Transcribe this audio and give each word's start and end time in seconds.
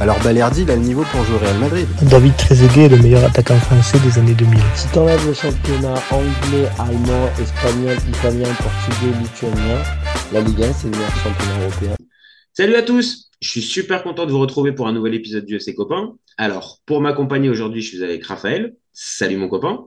alors 0.00 0.16
Balerdi, 0.22 0.62
il 0.62 0.70
a 0.70 0.76
le 0.76 0.82
niveau 0.82 1.02
pour 1.10 1.24
jouer 1.24 1.34
au 1.34 1.38
Real 1.38 1.58
Madrid. 1.58 1.88
David 2.08 2.36
Trezeguet 2.36 2.84
est 2.84 2.88
le 2.88 2.98
meilleur 2.98 3.24
attaquant 3.24 3.56
français 3.56 3.98
des 3.98 4.16
années 4.16 4.34
2000. 4.34 4.60
Si 4.76 4.88
t'enlèves 4.92 5.26
le 5.26 5.34
championnat 5.34 5.94
anglais, 6.12 6.68
allemand, 6.78 7.28
espagnol, 7.40 7.96
italien, 8.08 8.46
portugais, 8.54 9.18
lituanien, 9.20 9.82
la 10.32 10.40
Ligue 10.40 10.62
1, 10.62 10.72
c'est 10.72 10.84
le 10.84 10.90
meilleur 10.92 11.16
championnat 11.16 11.62
européen. 11.62 11.96
Salut 12.52 12.76
à 12.76 12.82
tous 12.82 13.28
Je 13.40 13.48
suis 13.48 13.60
super 13.60 14.04
content 14.04 14.24
de 14.24 14.30
vous 14.30 14.38
retrouver 14.38 14.70
pour 14.70 14.86
un 14.86 14.92
nouvel 14.92 15.14
épisode 15.14 15.44
du 15.44 15.56
FC 15.56 15.74
Copain. 15.74 16.14
Alors, 16.36 16.78
pour 16.86 17.00
m'accompagner 17.00 17.48
aujourd'hui, 17.48 17.82
je 17.82 17.88
suis 17.88 18.04
avec 18.04 18.24
Raphaël. 18.24 18.76
Salut 18.92 19.36
mon 19.36 19.48
copain. 19.48 19.86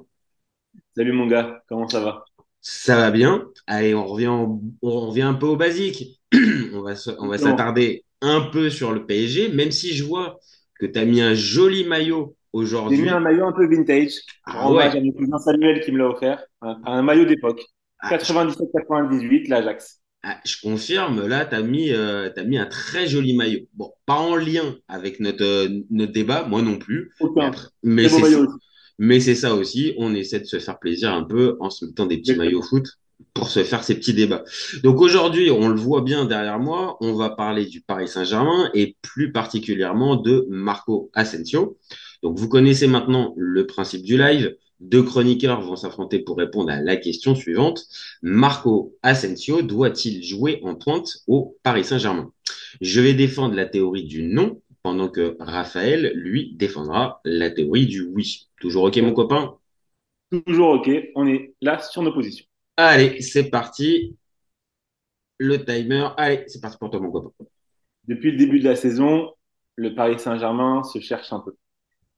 Salut 0.97 1.13
mon 1.13 1.27
gars, 1.27 1.63
comment 1.69 1.87
ça 1.87 2.01
va? 2.01 2.25
Ça 2.59 2.97
va 2.97 3.11
bien. 3.11 3.45
Allez, 3.65 3.95
on 3.95 4.05
revient, 4.05 4.27
on 4.27 5.07
revient 5.07 5.21
un 5.21 5.35
peu 5.35 5.45
au 5.45 5.55
basique. 5.55 6.19
on 6.73 6.81
va, 6.81 6.95
on 7.17 7.27
va 7.29 7.37
s'attarder 7.37 8.03
un 8.21 8.41
peu 8.41 8.69
sur 8.69 8.91
le 8.91 9.05
PSG, 9.05 9.49
même 9.49 9.71
si 9.71 9.93
je 9.93 10.03
vois 10.03 10.39
que 10.79 10.85
tu 10.85 10.97
as 10.99 11.05
mis 11.05 11.21
un 11.21 11.33
joli 11.33 11.85
maillot 11.85 12.35
aujourd'hui. 12.53 12.97
J'ai 12.97 13.03
mis 13.03 13.09
un 13.09 13.19
maillot 13.19 13.45
un 13.45 13.51
peu 13.51 13.67
vintage. 13.67 14.13
Ah 14.45 14.71
ouais. 14.71 14.91
J'ai 14.91 14.99
un 15.31 15.37
Samuel 15.37 15.81
qui 15.81 15.91
me 15.91 15.97
l'a 15.99 16.09
offert. 16.09 16.43
Un, 16.61 17.01
maillot 17.01 17.25
d'époque. 17.25 17.61
97-98, 18.09 19.47
l'Ajax. 19.49 19.99
Ah, 20.23 20.37
je 20.45 20.55
confirme, 20.61 21.27
là, 21.27 21.45
tu 21.45 21.55
as, 21.55 21.61
mis, 21.61 21.91
euh, 21.91 22.29
as 22.35 22.43
mis 22.43 22.57
un 22.57 22.67
très 22.67 23.07
joli 23.07 23.35
maillot. 23.35 23.61
Bon, 23.73 23.91
pas 24.05 24.17
en 24.17 24.35
lien 24.35 24.75
avec 24.87 25.19
notre, 25.19 25.43
euh, 25.43 25.83
notre 25.89 26.11
débat, 26.11 26.45
moi 26.47 26.61
non 26.61 26.77
plus. 26.77 27.11
Aucun. 27.19 27.51
Mais 27.81 28.07
c'est 28.07 28.21
mais 29.03 29.19
c'est 29.19 29.33
ça 29.33 29.55
aussi, 29.55 29.95
on 29.97 30.13
essaie 30.13 30.39
de 30.39 30.45
se 30.45 30.59
faire 30.59 30.77
plaisir 30.77 31.11
un 31.11 31.23
peu 31.23 31.57
en 31.59 31.71
se 31.71 31.85
mettant 31.85 32.05
des 32.05 32.17
petits 32.17 32.35
maillots 32.35 32.61
foot 32.61 32.85
pour 33.33 33.49
se 33.49 33.63
faire 33.63 33.83
ces 33.83 33.95
petits 33.95 34.13
débats. 34.13 34.43
Donc 34.83 35.01
aujourd'hui, 35.01 35.51
on 35.51 35.69
le 35.69 35.79
voit 35.79 36.01
bien 36.01 36.25
derrière 36.25 36.59
moi, 36.59 36.97
on 37.01 37.13
va 37.13 37.29
parler 37.29 37.65
du 37.65 37.81
Paris 37.81 38.07
Saint-Germain 38.07 38.69
et 38.73 38.95
plus 39.01 39.31
particulièrement 39.31 40.15
de 40.15 40.45
Marco 40.49 41.09
Asensio. 41.13 41.77
Donc 42.23 42.37
vous 42.37 42.49
connaissez 42.49 42.87
maintenant 42.87 43.33
le 43.37 43.65
principe 43.65 44.03
du 44.03 44.17
live. 44.17 44.55
Deux 44.79 45.03
chroniqueurs 45.03 45.61
vont 45.61 45.75
s'affronter 45.75 46.19
pour 46.19 46.37
répondre 46.37 46.71
à 46.71 46.81
la 46.81 46.95
question 46.97 47.35
suivante. 47.35 47.83
Marco 48.23 48.95
Asensio 49.03 49.61
doit-il 49.61 50.23
jouer 50.23 50.59
en 50.63 50.75
pointe 50.75 51.19
au 51.27 51.55
Paris 51.61 51.83
Saint-Germain? 51.83 52.31
Je 52.81 52.99
vais 52.99 53.13
défendre 53.13 53.53
la 53.53 53.67
théorie 53.67 54.05
du 54.05 54.23
non 54.23 54.59
pendant 54.81 55.09
que 55.09 55.37
Raphaël, 55.39 56.11
lui, 56.15 56.53
défendra 56.55 57.21
la 57.23 57.51
théorie 57.51 57.85
du 57.85 58.01
oui. 58.01 58.49
Toujours 58.59 58.83
OK, 58.85 58.97
mon 58.97 59.13
copain? 59.13 59.55
Toujours 60.47 60.69
OK. 60.69 60.89
On 61.15 61.27
est 61.27 61.53
là 61.61 61.79
sur 61.79 62.01
nos 62.01 62.11
positions. 62.11 62.45
Allez, 62.75 63.21
c'est 63.21 63.49
parti. 63.49 64.17
Le 65.37 65.63
timer. 65.65 66.09
Allez, 66.17 66.43
c'est 66.47 66.61
parti 66.61 66.77
pour 66.77 66.89
toi, 66.91 66.99
mon 66.99 67.11
copain. 67.11 67.45
Depuis 68.07 68.31
le 68.31 68.37
début 68.37 68.59
de 68.59 68.65
la 68.65 68.75
saison, 68.75 69.31
le 69.75 69.95
Paris 69.95 70.19
Saint-Germain 70.19 70.83
se 70.83 70.99
cherche 70.99 71.33
un 71.33 71.41
peu. 71.41 71.55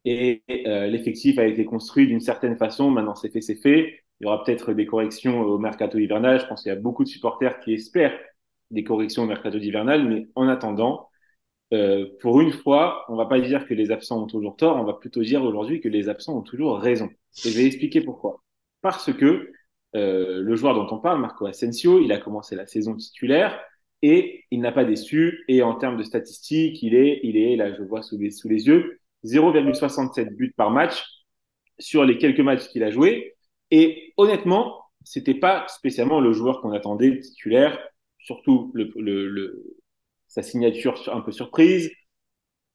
Et 0.06 0.44
euh, 0.68 0.88
l'effectif 0.88 1.40
a 1.40 1.46
été 1.46 1.66
construit 1.66 2.08
d'une 2.08 2.22
certaine 2.22 2.58
façon. 2.58 2.92
Maintenant, 2.92 3.16
c'est 3.16 3.32
fait, 3.32 3.42
c'est 3.42 3.56
fait. 3.58 4.02
Il 4.20 4.26
y 4.26 4.28
aura 4.28 4.44
peut-être 4.44 4.74
des 4.74 4.86
corrections 4.88 5.42
au 5.42 5.60
mercato 5.60 6.00
hivernal. 6.00 6.42
Je 6.42 6.48
pense 6.48 6.64
qu'il 6.64 6.72
y 6.72 6.76
a 6.76 6.80
beaucoup 6.80 7.04
de 7.04 7.10
supporters 7.10 7.60
qui 7.62 7.74
espèrent 7.74 8.18
des 8.72 8.84
corrections 8.84 9.24
au 9.24 9.28
mercato 9.28 9.58
hivernal. 9.60 10.08
Mais 10.08 10.28
en 10.36 10.48
attendant, 10.50 11.10
euh, 11.74 12.08
pour 12.22 12.42
une 12.42 12.52
fois, 12.52 13.06
on 13.10 13.16
va 13.16 13.26
pas 13.26 13.40
dire 13.42 13.68
que 13.68 13.74
les 13.74 13.92
absents 13.92 14.24
ont 14.24 14.28
toujours 14.28 14.56
tort. 14.58 14.78
On 14.78 14.84
va 14.86 14.94
plutôt 14.94 15.22
dire 15.24 15.44
aujourd'hui 15.44 15.82
que 15.82 15.90
les 15.90 16.10
absents 16.10 16.38
ont 16.38 16.42
toujours 16.44 16.80
raison. 16.80 17.10
Et 17.46 17.50
je 17.52 17.58
vais 17.58 17.66
expliquer 17.66 18.02
pourquoi. 18.02 18.44
Parce 18.82 19.14
que 19.14 19.52
euh, 19.96 20.42
le 20.42 20.56
joueur 20.56 20.74
dont 20.76 20.88
on 20.96 21.00
parle, 21.00 21.22
Marco 21.22 21.46
Asensio, 21.46 22.02
il 22.02 22.12
a 22.12 22.18
commencé 22.18 22.56
la 22.56 22.66
saison 22.66 22.96
titulaire 22.96 23.60
et 24.02 24.46
il 24.52 24.60
n'a 24.60 24.72
pas 24.72 24.86
déçu. 24.86 25.44
Et 25.48 25.62
en 25.62 25.76
termes 25.76 25.98
de 25.98 26.04
statistiques, 26.04 26.82
il 26.84 26.96
est, 26.96 27.20
il 27.24 27.38
est 27.38 27.56
là, 27.56 27.74
je 27.74 27.84
vois 27.84 28.02
sous 28.02 28.18
les, 28.18 28.32
sous 28.32 28.50
les 28.50 28.68
yeux, 28.68 29.00
0,67 29.24 30.36
buts 30.36 30.54
par 30.56 30.72
match 30.72 31.04
sur 31.80 32.06
les 32.06 32.18
quelques 32.18 32.40
matchs 32.40 32.68
qu'il 32.70 32.84
a 32.84 32.92
joué. 32.92 33.36
Et 33.72 34.14
honnêtement, 34.18 34.84
c'était 35.04 35.34
pas 35.34 35.66
spécialement 35.68 36.20
le 36.20 36.34
joueur 36.34 36.62
qu'on 36.62 36.72
attendait 36.72 37.20
titulaire, 37.20 37.80
surtout 38.20 38.74
sa 40.28 40.42
signature 40.42 41.02
un 41.12 41.22
peu 41.22 41.32
surprise. 41.32 41.92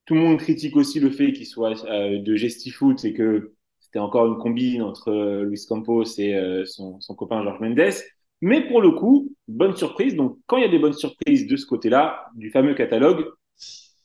Tout 0.06 0.14
le 0.14 0.20
monde 0.20 0.38
critique 0.38 0.76
aussi 0.76 1.00
le 1.00 1.10
fait 1.10 1.32
qu'il 1.32 1.46
soit 1.46 1.84
euh, 1.86 2.18
de 2.22 2.34
gestifoot 2.34 3.04
et 3.04 3.12
que 3.12 3.54
c'était 3.88 4.00
encore 4.00 4.26
une 4.26 4.36
combine 4.36 4.82
entre 4.82 5.08
euh, 5.08 5.44
Luis 5.44 5.64
Campos 5.66 6.04
et 6.18 6.34
euh, 6.34 6.66
son, 6.66 6.98
copain 7.16 7.42
Georges 7.42 7.60
Mendes. 7.60 7.94
Mais 8.42 8.68
pour 8.68 8.82
le 8.82 8.90
coup, 8.90 9.34
bonne 9.48 9.74
surprise. 9.76 10.14
Donc, 10.14 10.38
quand 10.46 10.58
il 10.58 10.62
y 10.62 10.66
a 10.66 10.68
des 10.68 10.78
bonnes 10.78 10.92
surprises 10.92 11.46
de 11.46 11.56
ce 11.56 11.64
côté-là, 11.64 12.26
du 12.34 12.50
fameux 12.50 12.74
catalogue, 12.74 13.24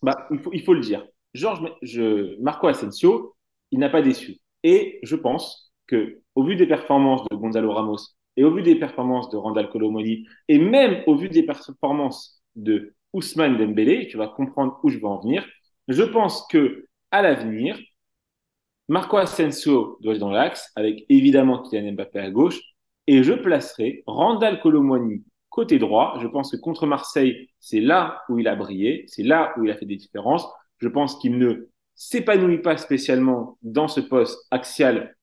bah, 0.02 0.30
il, 0.32 0.62
faut, 0.64 0.74
le 0.74 0.80
dire. 0.80 1.06
Georges, 1.34 1.62
Marco 2.40 2.68
Asensio, 2.68 3.36
il 3.72 3.80
n'a 3.80 3.90
pas 3.90 4.02
déçu. 4.02 4.38
Et 4.64 5.00
je 5.04 5.18
pense 5.18 5.74
que, 5.86 6.22
au 6.34 6.46
vu 6.46 6.56
des 6.56 6.66
performances 6.66 7.28
de 7.30 7.36
Gonzalo 7.36 7.74
Ramos 7.74 7.98
et 8.38 8.46
au 8.46 8.56
vu 8.56 8.64
des 8.64 8.76
performances 8.76 9.30
de 9.32 9.38
Randall 9.38 9.70
Colomoni 9.70 10.26
et 10.48 10.60
même 10.60 11.04
au 11.08 11.16
vu 11.16 11.28
des 11.28 11.44
performances 11.44 12.42
de 12.56 12.96
Ousmane 13.12 13.58
Dembélé, 13.58 14.08
tu 14.08 14.16
vas 14.16 14.30
comprendre 14.30 14.80
où 14.82 14.90
je 14.90 14.98
veux 14.98 15.08
en 15.08 15.20
venir. 15.20 15.46
Je 15.90 16.04
pense 16.04 16.48
que 16.48 16.88
à 17.12 17.22
l'avenir, 17.22 17.78
Marco 18.88 19.18
Asensio 19.18 19.98
doit 20.02 20.14
être 20.14 20.20
dans 20.20 20.32
l'axe, 20.32 20.72
avec 20.76 21.06
évidemment 21.10 21.62
Kylian 21.62 21.94
Mbappé 21.94 22.20
à 22.20 22.32
gauche, 22.32 22.60
et 23.08 23.24
je 23.24 23.34
placerai 23.34 24.04
Randall 24.08 24.60
Colomwani 24.62 25.24
côté 25.50 25.78
droit. 25.78 26.18
Je 26.22 26.28
pense 26.28 26.52
que 26.52 26.58
contre 26.58 26.88
Marseille, 26.88 27.50
c'est 27.60 27.80
là 27.80 28.24
où 28.28 28.40
il 28.40 28.48
a 28.48 28.56
brillé, 28.56 29.06
c'est 29.08 29.24
là 29.24 29.54
où 29.58 29.64
il 29.64 29.72
a 29.72 29.76
fait 29.76 29.86
des 29.86 29.96
différences. 29.96 30.48
Je 30.80 30.88
pense 30.88 31.18
qu'il 31.20 31.38
ne 31.38 31.70
s'épanouit 31.96 32.62
pas 32.62 32.78
spécialement 32.78 33.58
dans 33.62 33.88
ce 33.88 34.02
poste 34.02 34.48
axial 34.52 35.16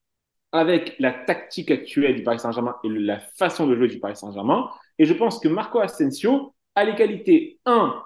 avec 0.53 0.97
la 0.99 1.13
tactique 1.13 1.71
actuelle 1.71 2.17
du 2.17 2.23
Paris 2.23 2.39
Saint-Germain 2.39 2.77
et 2.85 2.89
la 2.89 3.21
façon 3.21 3.67
de 3.67 3.75
jouer 3.77 3.89
du 3.89 3.99
Paris 3.99 4.17
Saint-Germain. 4.17 4.69
Et 4.99 5.05
je 5.05 5.15
pense 5.15 5.39
que 5.39 5.49
Marco 5.49 5.81
Asensio 5.81 6.55
a 6.75 6.85
les 6.85 6.95
qualités, 6.95 7.59
un, 7.67 8.01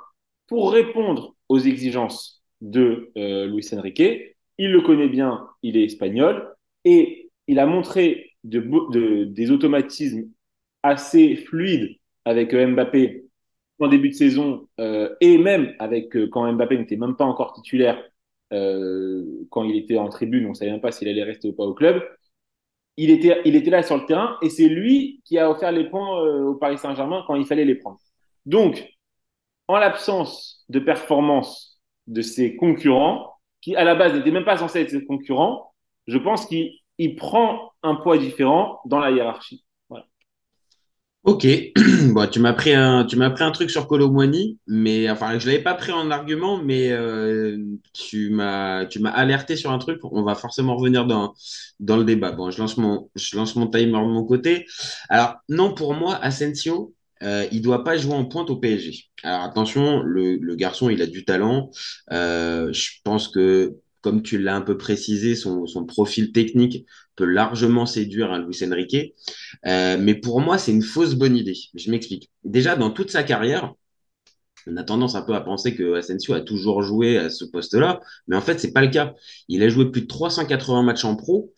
pour 0.47 0.73
répondre 0.73 1.35
aux 1.49 1.59
exigences 1.59 2.43
de 2.61 3.13
euh, 3.17 3.47
Luis 3.47 3.69
Enrique, 3.73 4.34
il 4.59 4.71
le 4.73 4.81
connaît 4.81 5.09
bien, 5.09 5.49
il 5.63 5.77
est 5.77 5.85
espagnol, 5.85 6.55
et 6.85 7.31
il 7.47 7.59
a 7.59 7.67
montré 7.67 8.33
de, 8.45 9.25
des 9.25 9.51
automatismes 9.51 10.29
assez 10.83 11.37
fluides 11.37 11.97
avec 12.25 12.55
euh, 12.55 12.67
Mbappé 12.69 13.25
en 13.81 13.89
début 13.89 14.11
de 14.11 14.15
saison, 14.15 14.69
euh, 14.81 15.15
et 15.21 15.37
même 15.39 15.75
avec 15.79 16.17
euh, 16.17 16.29
quand 16.29 16.51
Mbappé 16.53 16.79
n'était 16.79 16.97
même 16.97 17.17
pas 17.17 17.25
encore 17.25 17.53
titulaire, 17.55 18.03
quand 19.51 19.65
il 19.65 19.77
était 19.77 19.97
en 19.97 20.09
tribune, 20.09 20.47
on 20.47 20.51
ne 20.51 20.55
savait 20.55 20.71
même 20.71 20.81
pas 20.81 20.93
s'il 20.93 21.09
allait 21.09 21.25
rester 21.25 21.49
ou 21.49 21.55
pas 21.55 21.65
au 21.65 21.75
club. 21.75 22.05
Il 22.97 23.11
était, 23.11 23.41
il 23.45 23.57
était 23.57 23.71
là 23.71 23.83
sur 23.83 23.97
le 23.97 24.07
terrain, 24.07 24.39
et 24.43 24.49
c'est 24.49 24.69
lui 24.69 25.21
qui 25.25 25.39
a 25.39 25.51
offert 25.51 25.73
les 25.73 25.91
points 25.91 26.23
au 26.23 26.55
Paris 26.55 26.79
Saint-Germain 26.79 27.25
quand 27.27 27.35
il 27.35 27.47
fallait 27.47 27.65
les 27.65 27.75
prendre. 27.75 27.99
Donc, 28.47 28.89
en 29.67 29.79
l'absence 29.79 30.65
de 30.69 30.79
performance 30.79 31.81
de 32.07 32.23
ses 32.23 32.55
concurrents, 32.55 33.34
qui 33.65 33.75
à 33.77 33.85
la 33.85 33.95
base 33.95 34.13
n'était 34.13 34.31
même 34.31 34.45
pas 34.45 34.59
censé 34.59 34.81
être 34.81 34.91
ses 34.91 35.05
concurrents, 35.05 35.73
je 36.07 36.19
pense 36.19 36.47
qu'il 36.47 37.17
prend 37.17 37.73
un 37.83 37.95
poids 37.95 38.19
différent 38.19 38.81
dans 38.85 38.99
la 39.01 39.11
hiérarchie. 39.11 39.65
Ok, 41.25 41.47
bon, 42.13 42.29
tu 42.31 42.39
m'as 42.39 42.53
pris 42.53 42.75
un, 42.75 43.07
tu 43.07 43.17
m'as 43.17 43.31
pris 43.31 43.45
un 43.45 43.51
truc 43.51 43.71
sur 43.71 43.89
Colomwani, 43.89 44.59
mais 44.67 45.09
enfin, 45.09 45.39
je 45.39 45.47
l'avais 45.47 45.63
pas 45.63 45.73
pris 45.73 45.91
en 45.91 46.11
argument, 46.11 46.63
mais 46.63 46.93
euh, 46.93 47.57
tu 47.95 48.29
m'as, 48.29 48.85
tu 48.85 48.99
m'as 48.99 49.09
alerté 49.11 49.57
sur 49.57 49.73
un 49.73 49.79
truc. 49.79 50.01
On 50.05 50.23
va 50.23 50.35
forcément 50.35 50.77
revenir 50.77 51.07
dans 51.07 51.33
dans 51.81 51.97
le 51.97 52.05
débat. 52.05 52.33
Bon, 52.33 52.51
je 52.51 52.61
lance 52.61 52.77
mon, 52.77 53.09
je 53.15 53.37
lance 53.37 53.57
mon 53.57 53.69
timer 53.69 53.93
de 53.93 54.05
mon 54.05 54.25
côté. 54.25 54.67
Alors 55.09 55.37
non, 55.49 55.73
pour 55.73 55.95
moi, 55.95 56.17
Asensio, 56.17 56.93
euh, 57.25 57.47
il 57.53 57.63
doit 57.63 57.85
pas 57.85 57.97
jouer 57.97 58.15
en 58.15 58.25
pointe 58.25 58.51
au 58.51 58.57
PSG. 58.57 59.05
Alors 59.23 59.43
attention, 59.43 60.03
le, 60.03 60.55
garçon, 60.55 60.91
il 60.91 61.01
a 61.03 61.07
du 61.07 61.25
talent. 61.25 61.71
Euh, 62.13 62.73
je 62.73 62.91
pense 63.03 63.29
que, 63.29 63.77
comme 64.03 64.23
tu 64.23 64.39
l'as 64.39 64.55
un 64.55 64.61
peu 64.61 64.77
précisé, 64.77 65.35
son, 65.35 65.67
profil 65.87 66.33
technique 66.33 66.87
peut 67.17 67.25
largement 67.25 67.87
séduire 67.87 68.33
un 68.33 68.45
Luis 68.45 68.63
Enrique. 68.65 69.15
Euh, 69.67 69.97
mais 69.99 70.15
pour 70.15 70.41
moi, 70.41 70.59
c'est 70.59 70.73
une 70.73 70.83
fausse 70.83 71.15
bonne 71.15 71.37
idée. 71.37 71.57
Je 71.75 71.91
m'explique. 71.91 72.31
Déjà, 72.45 72.77
dans 72.77 72.91
toute 72.91 73.11
sa 73.11 73.23
carrière, 73.23 73.73
on 74.67 74.77
a 74.77 74.83
tendance 74.83 75.15
un 75.15 75.23
peu 75.23 75.35
à 75.35 75.41
penser 75.41 75.75
que 75.75 75.95
Asensio 75.95 76.35
a 76.35 76.41
toujours 76.41 76.83
joué 76.83 77.19
à 77.19 77.31
ce 77.31 77.45
poste-là, 77.45 78.01
mais 78.29 78.37
en 78.37 78.41
fait, 78.41 78.59
c'est 78.61 78.73
pas 78.73 78.83
le 78.83 78.89
cas. 78.89 79.15
Il 79.49 79.63
a 79.63 79.69
joué 79.69 79.91
plus 79.91 80.03
de 80.03 80.07
380 80.07 80.83
matchs 80.83 81.05
en 81.05 81.17
pro 81.17 81.53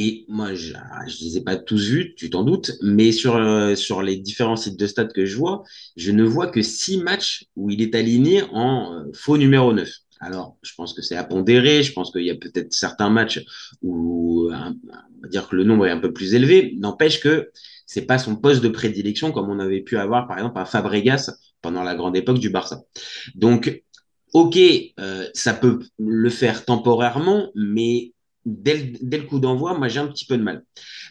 Et 0.00 0.24
moi, 0.28 0.54
je 0.54 0.74
ne 0.74 1.24
les 1.24 1.38
ai 1.38 1.40
pas 1.40 1.56
tous 1.56 1.88
vus, 1.88 2.14
tu 2.16 2.30
t'en 2.30 2.44
doutes, 2.44 2.70
mais 2.82 3.10
sur, 3.10 3.34
euh, 3.34 3.74
sur 3.74 4.00
les 4.00 4.16
différents 4.16 4.54
sites 4.54 4.78
de 4.78 4.86
stade 4.86 5.12
que 5.12 5.26
je 5.26 5.36
vois, 5.36 5.64
je 5.96 6.12
ne 6.12 6.22
vois 6.22 6.46
que 6.46 6.62
six 6.62 6.98
matchs 6.98 7.46
où 7.56 7.68
il 7.68 7.82
est 7.82 7.96
aligné 7.96 8.44
en 8.52 8.94
euh, 8.94 9.10
faux 9.12 9.36
numéro 9.36 9.72
9. 9.72 9.90
Alors, 10.20 10.56
je 10.62 10.72
pense 10.76 10.94
que 10.94 11.02
c'est 11.02 11.16
à 11.16 11.24
pondérer, 11.24 11.82
je 11.82 11.92
pense 11.92 12.12
qu'il 12.12 12.22
y 12.22 12.30
a 12.30 12.36
peut-être 12.36 12.72
certains 12.72 13.10
matchs 13.10 13.44
où 13.82 14.48
on 14.52 15.22
va 15.22 15.28
dire 15.28 15.48
que 15.48 15.56
le 15.56 15.64
nombre 15.64 15.84
est 15.86 15.90
un 15.90 15.98
peu 15.98 16.12
plus 16.12 16.32
élevé. 16.34 16.76
N'empêche 16.78 17.20
que 17.20 17.50
c'est 17.84 18.06
pas 18.06 18.18
son 18.18 18.36
poste 18.36 18.62
de 18.62 18.68
prédilection 18.68 19.32
comme 19.32 19.50
on 19.50 19.58
avait 19.58 19.80
pu 19.80 19.96
avoir 19.96 20.28
par 20.28 20.38
exemple 20.38 20.60
à 20.60 20.64
Fabregas 20.64 21.32
pendant 21.60 21.82
la 21.82 21.96
grande 21.96 22.16
époque 22.16 22.38
du 22.38 22.50
Barça. 22.50 22.82
Donc, 23.34 23.82
ok, 24.32 24.58
euh, 25.00 25.26
ça 25.34 25.54
peut 25.54 25.80
le 25.98 26.30
faire 26.30 26.64
temporairement, 26.64 27.50
mais 27.56 28.12
dès 28.48 28.92
le, 29.02 29.22
coup 29.22 29.38
d'envoi, 29.38 29.76
moi 29.78 29.88
j'ai 29.88 30.00
un 30.00 30.08
petit 30.08 30.24
peu 30.24 30.36
de 30.36 30.42
mal. 30.42 30.64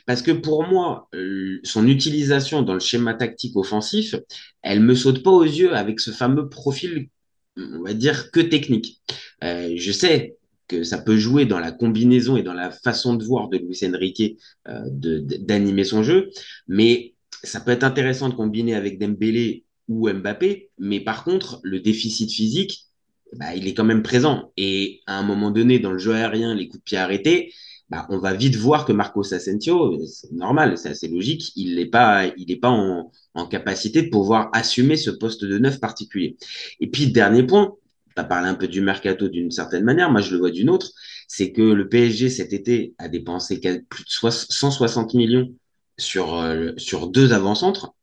Parce 0.05 0.21
que 0.21 0.31
pour 0.31 0.65
moi, 0.65 1.07
euh, 1.13 1.59
son 1.63 1.87
utilisation 1.87 2.61
dans 2.61 2.73
le 2.73 2.79
schéma 2.79 3.13
tactique 3.13 3.55
offensif, 3.55 4.15
elle 4.61 4.79
me 4.81 4.95
saute 4.95 5.23
pas 5.23 5.31
aux 5.31 5.43
yeux 5.43 5.73
avec 5.75 5.99
ce 5.99 6.11
fameux 6.11 6.49
profil, 6.49 7.09
on 7.57 7.83
va 7.83 7.93
dire, 7.93 8.31
que 8.31 8.39
technique. 8.39 9.01
Euh, 9.43 9.73
je 9.75 9.91
sais 9.91 10.37
que 10.67 10.83
ça 10.83 10.97
peut 10.97 11.17
jouer 11.17 11.45
dans 11.45 11.59
la 11.59 11.71
combinaison 11.71 12.35
et 12.37 12.43
dans 12.43 12.53
la 12.53 12.71
façon 12.71 13.15
de 13.15 13.23
voir 13.23 13.49
de 13.49 13.57
Luis 13.57 13.79
Enrique 13.85 14.37
euh, 14.67 14.83
d'animer 14.89 15.83
son 15.83 16.03
jeu, 16.03 16.29
mais 16.67 17.15
ça 17.43 17.61
peut 17.61 17.71
être 17.71 17.83
intéressant 17.83 18.29
de 18.29 18.33
combiner 18.33 18.75
avec 18.75 18.99
Dembélé 18.99 19.63
ou 19.87 20.09
Mbappé, 20.09 20.69
mais 20.77 20.99
par 20.99 21.23
contre, 21.23 21.59
le 21.63 21.79
déficit 21.79 22.29
physique, 22.31 22.86
bah, 23.33 23.55
il 23.55 23.67
est 23.67 23.73
quand 23.73 23.83
même 23.83 24.03
présent. 24.03 24.51
Et 24.57 25.01
à 25.07 25.17
un 25.19 25.23
moment 25.23 25.51
donné, 25.51 25.79
dans 25.79 25.91
le 25.91 25.97
jeu 25.97 26.13
aérien, 26.13 26.55
les 26.55 26.67
coups 26.67 26.79
de 26.79 26.83
pied 26.83 26.97
arrêtés, 26.97 27.53
bah, 27.89 28.05
on 28.09 28.17
va 28.19 28.33
vite 28.33 28.55
voir 28.55 28.85
que 28.85 28.91
Marcos 28.91 29.33
Asensio, 29.33 29.97
c'est 30.05 30.31
normal, 30.33 30.77
c'est 30.77 30.89
assez 30.89 31.07
logique, 31.07 31.53
il 31.55 31.75
n'est 31.75 31.85
pas, 31.85 32.25
il 32.37 32.59
pas 32.59 32.69
en, 32.69 33.11
en, 33.33 33.47
capacité 33.47 34.01
de 34.01 34.09
pouvoir 34.09 34.49
assumer 34.53 34.97
ce 34.97 35.09
poste 35.09 35.45
de 35.45 35.57
neuf 35.57 35.79
particulier. 35.79 36.35
Et 36.81 36.87
puis, 36.87 37.11
dernier 37.11 37.43
point, 37.43 37.75
tu 38.15 38.21
as 38.21 38.25
parlé 38.25 38.49
un 38.49 38.55
peu 38.55 38.67
du 38.67 38.81
mercato 38.81 39.29
d'une 39.29 39.51
certaine 39.51 39.83
manière, 39.83 40.11
moi 40.11 40.21
je 40.21 40.31
le 40.31 40.39
vois 40.39 40.51
d'une 40.51 40.69
autre, 40.69 40.91
c'est 41.27 41.51
que 41.51 41.61
le 41.61 41.87
PSG 41.87 42.29
cet 42.29 42.51
été 42.51 42.93
a 42.97 43.07
dépensé 43.07 43.59
plus 43.89 44.03
de 44.03 44.09
160 44.09 45.13
millions 45.13 45.53
sur, 45.97 46.35
euh, 46.35 46.71
sur 46.77 47.07
deux 47.07 47.31
avant-centres. 47.31 47.93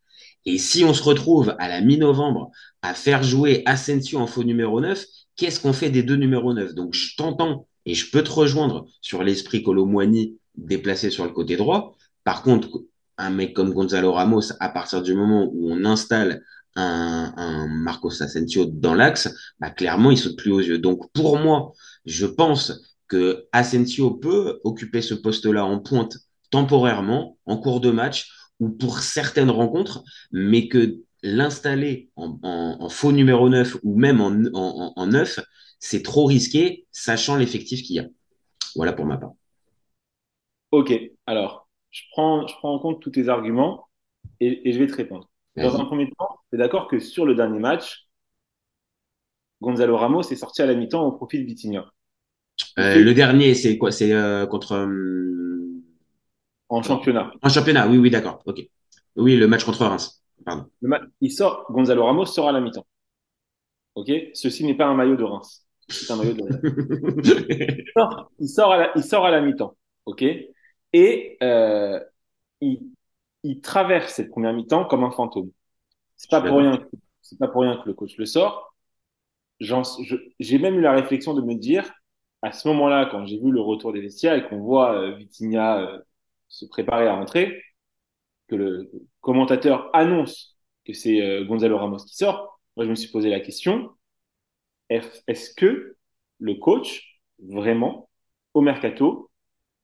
Et 0.47 0.59
si 0.59 0.85
on 0.85 0.95
se 0.95 1.03
retrouve 1.03 1.55
à 1.59 1.69
la 1.69 1.81
mi-novembre 1.81 2.51
à 2.83 2.95
faire 2.95 3.23
jouer 3.23 3.63
Asensio 3.67 4.19
en 4.19 4.27
faux 4.27 4.45
numéro 4.45 4.81
9, 4.81 5.05
qu'est-ce 5.37 5.61
qu'on 5.61 5.73
fait 5.73 5.91
des 5.91 6.03
deux 6.03 6.17
numéros 6.17 6.55
9 6.55 6.75
Donc 6.75 6.95
je 6.95 7.17
t'entends 7.17 7.67
et 7.87 7.95
je 7.95 8.11
peux 8.11 8.23
te 8.23 8.31
rejoindre 8.31 8.87
sur 9.01 9.23
l'esprit 9.23 9.63
Colomboigny 9.63 10.39
déplacé 10.57 11.11
sur 11.11 11.25
le 11.25 11.33
côté 11.33 11.57
droit. 11.57 11.97
Par 12.25 12.43
contre, 12.43 12.69
un 13.19 13.31
mec 13.31 13.55
comme 13.55 13.73
Gonzalo 13.73 14.13
Ramos, 14.13 14.53
à 14.61 14.69
partir 14.69 15.03
du 15.03 15.15
moment 15.15 15.51
où 15.53 15.71
on 15.71 15.85
installe 15.85 16.43
un, 16.77 17.33
un 17.37 17.69
Marcos 17.69 18.23
Asensio 18.23 18.65
dans 18.65 18.95
l'axe, 18.95 19.33
bah, 19.61 19.71
clairement, 19.71 20.11
il 20.11 20.19
saute 20.19 20.37
plus 20.37 20.53
aux 20.53 20.61
yeux. 20.61 20.79
Donc 20.79 21.11
pour 21.13 21.39
moi, 21.39 21.73
je 22.05 22.27
pense 22.27 22.73
que 23.09 23.47
Asensio 23.53 24.13
peut 24.13 24.61
occuper 24.65 25.03
ce 25.03 25.15
poste-là 25.15 25.65
en 25.65 25.79
pointe 25.79 26.17
temporairement, 26.51 27.39
en 27.47 27.57
cours 27.59 27.81
de 27.81 27.91
match, 27.91 28.31
ou 28.61 28.71
pour 28.71 29.01
certaines 29.01 29.51
rencontres, 29.51 30.05
mais 30.33 30.69
que 30.69 30.99
l'installer 31.25 32.11
en, 32.17 32.39
en, 32.43 32.77
en, 32.81 32.89
faux 32.91 33.11
numéro 33.11 33.49
9 33.49 33.79
ou 33.83 33.99
même 33.99 34.21
en, 34.21 34.31
en, 34.53 34.93
en 34.95 35.07
9, 35.07 35.41
c'est 35.81 36.03
trop 36.03 36.27
risqué, 36.27 36.87
sachant 36.93 37.37
l'effectif 37.37 37.83
qu'il 37.83 37.97
y 37.97 37.99
a. 37.99 38.07
Voilà 38.77 38.93
pour 38.93 39.07
ma 39.07 39.17
part. 39.17 39.33
Ok, 40.71 40.93
alors, 41.27 41.69
je 41.91 42.03
prends, 42.13 42.47
je 42.47 42.55
prends 42.57 42.75
en 42.75 42.79
compte 42.79 43.01
tous 43.01 43.11
tes 43.11 43.29
arguments 43.29 43.89
et, 44.41 44.69
et 44.69 44.73
je 44.73 44.79
vais 44.79 44.87
te 44.87 44.95
répondre. 44.95 45.31
Dans 45.57 45.81
un 45.81 45.85
premier 45.85 46.11
temps, 46.19 46.41
tu 46.51 46.57
es 46.57 46.59
d'accord 46.59 46.89
que 46.89 46.99
sur 46.99 47.25
le 47.25 47.35
dernier 47.35 47.61
match, 47.61 48.09
Gonzalo 49.63 49.97
Ramos 49.97 50.23
est 50.23 50.37
sorti 50.37 50.63
à 50.63 50.67
la 50.67 50.75
mi-temps 50.75 51.07
au 51.07 51.13
profit 51.13 51.39
de 51.39 51.45
Vitinha. 51.45 51.87
Euh, 52.79 52.97
le 52.97 53.15
dernier, 53.15 53.55
c'est 53.55 53.79
quoi? 53.79 53.93
C'est 53.93 54.13
euh, 54.13 54.47
contre. 54.47 54.75
Euh... 54.75 55.83
En 56.69 56.83
championnat. 56.83 57.33
En 57.41 57.49
championnat, 57.49 57.89
oui, 57.89 57.99
oui, 57.99 58.11
d'accord. 58.11 58.43
Ok. 58.47 58.61
Oui, 59.17 59.37
le 59.37 59.47
match 59.47 59.65
contre 59.65 59.87
Reims. 59.87 60.24
Pardon. 60.45 60.67
Le 60.81 60.89
ma... 60.89 61.01
Il 61.21 61.33
sort, 61.33 61.67
Gonzalo 61.71 62.05
Ramos 62.05 62.27
sort 62.27 62.49
à 62.49 62.53
la 62.53 62.61
mi-temps. 62.61 62.87
Ok? 63.95 64.11
Ceci 64.35 64.65
n'est 64.65 64.77
pas 64.77 64.87
un 64.87 64.95
maillot 64.95 65.17
de 65.17 65.25
Reims. 65.25 65.67
C'est 65.89 66.13
un 66.13 66.17
maillot 66.17 66.33
de. 66.33 66.43
il, 67.85 67.93
sort, 67.93 68.31
il, 68.39 68.49
sort 68.49 68.73
à 68.73 68.79
la, 68.79 68.93
il 68.97 69.05
sort 69.05 69.27
à 69.27 69.31
la 69.31 69.41
mi-temps. 69.41 69.77
Ok? 70.07 70.23
Et 70.93 71.37
euh, 71.43 72.01
il, 72.61 72.81
il 73.43 73.61
traverse 73.61 74.15
cette 74.15 74.31
première 74.31 74.53
mi-temps 74.53 74.87
comme 74.87 75.05
un 75.05 75.11
fantôme. 75.11 75.51
C'est 76.17 76.31
pas 76.31 76.41
pour 76.41 76.59
rien. 76.59 76.85
C'est 77.21 77.39
pas 77.39 77.49
pour 77.49 77.63
rien 77.63 77.77
que 77.77 77.89
le 77.89 77.95
coach 77.95 78.17
le 78.17 78.27
sort. 78.27 78.75
J'ai 79.61 80.59
même 80.59 80.75
eu 80.77 80.81
la 80.81 80.93
réflexion 80.93 81.35
de 81.35 81.43
me 81.43 81.55
dire, 81.55 81.91
à 82.43 82.53
ce 82.53 82.69
moment-là, 82.69 83.09
quand 83.11 83.25
j'ai 83.25 83.39
vu 83.39 83.51
le 83.51 83.61
retour 83.61 83.93
des 83.93 84.01
vestiaires 84.01 84.35
et 84.35 84.47
qu'on 84.49 84.59
voit 84.59 84.95
euh, 84.95 85.15
Vitinha 85.17 85.81
euh, 85.81 85.99
se 86.49 86.67
préparer 86.67 87.07
à 87.07 87.15
rentrer, 87.15 87.63
que 88.49 88.57
le 88.57 88.91
commentateur 89.21 89.91
annonce 89.95 90.59
que 90.85 90.93
c'est 90.93 91.21
euh, 91.23 91.45
Gonzalo 91.45 91.79
Ramos 91.79 92.05
qui 92.05 92.17
sort, 92.17 92.61
moi 92.77 92.85
je 92.85 92.91
me 92.91 92.95
suis 92.95 93.11
posé 93.11 93.31
la 93.31 93.41
question 93.41 93.91
est-ce 94.91 95.55
que 95.55 95.97
le 96.39 96.55
coach, 96.55 97.21
vraiment, 97.39 98.09
au 98.55 98.61
mercato, 98.61 99.31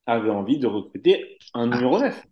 avait 0.07 0.31
envie 0.31 0.59
de 0.59 0.67
recruter 0.67 1.39
un 1.55 1.67
numéro 1.67 1.99
9 1.99 2.27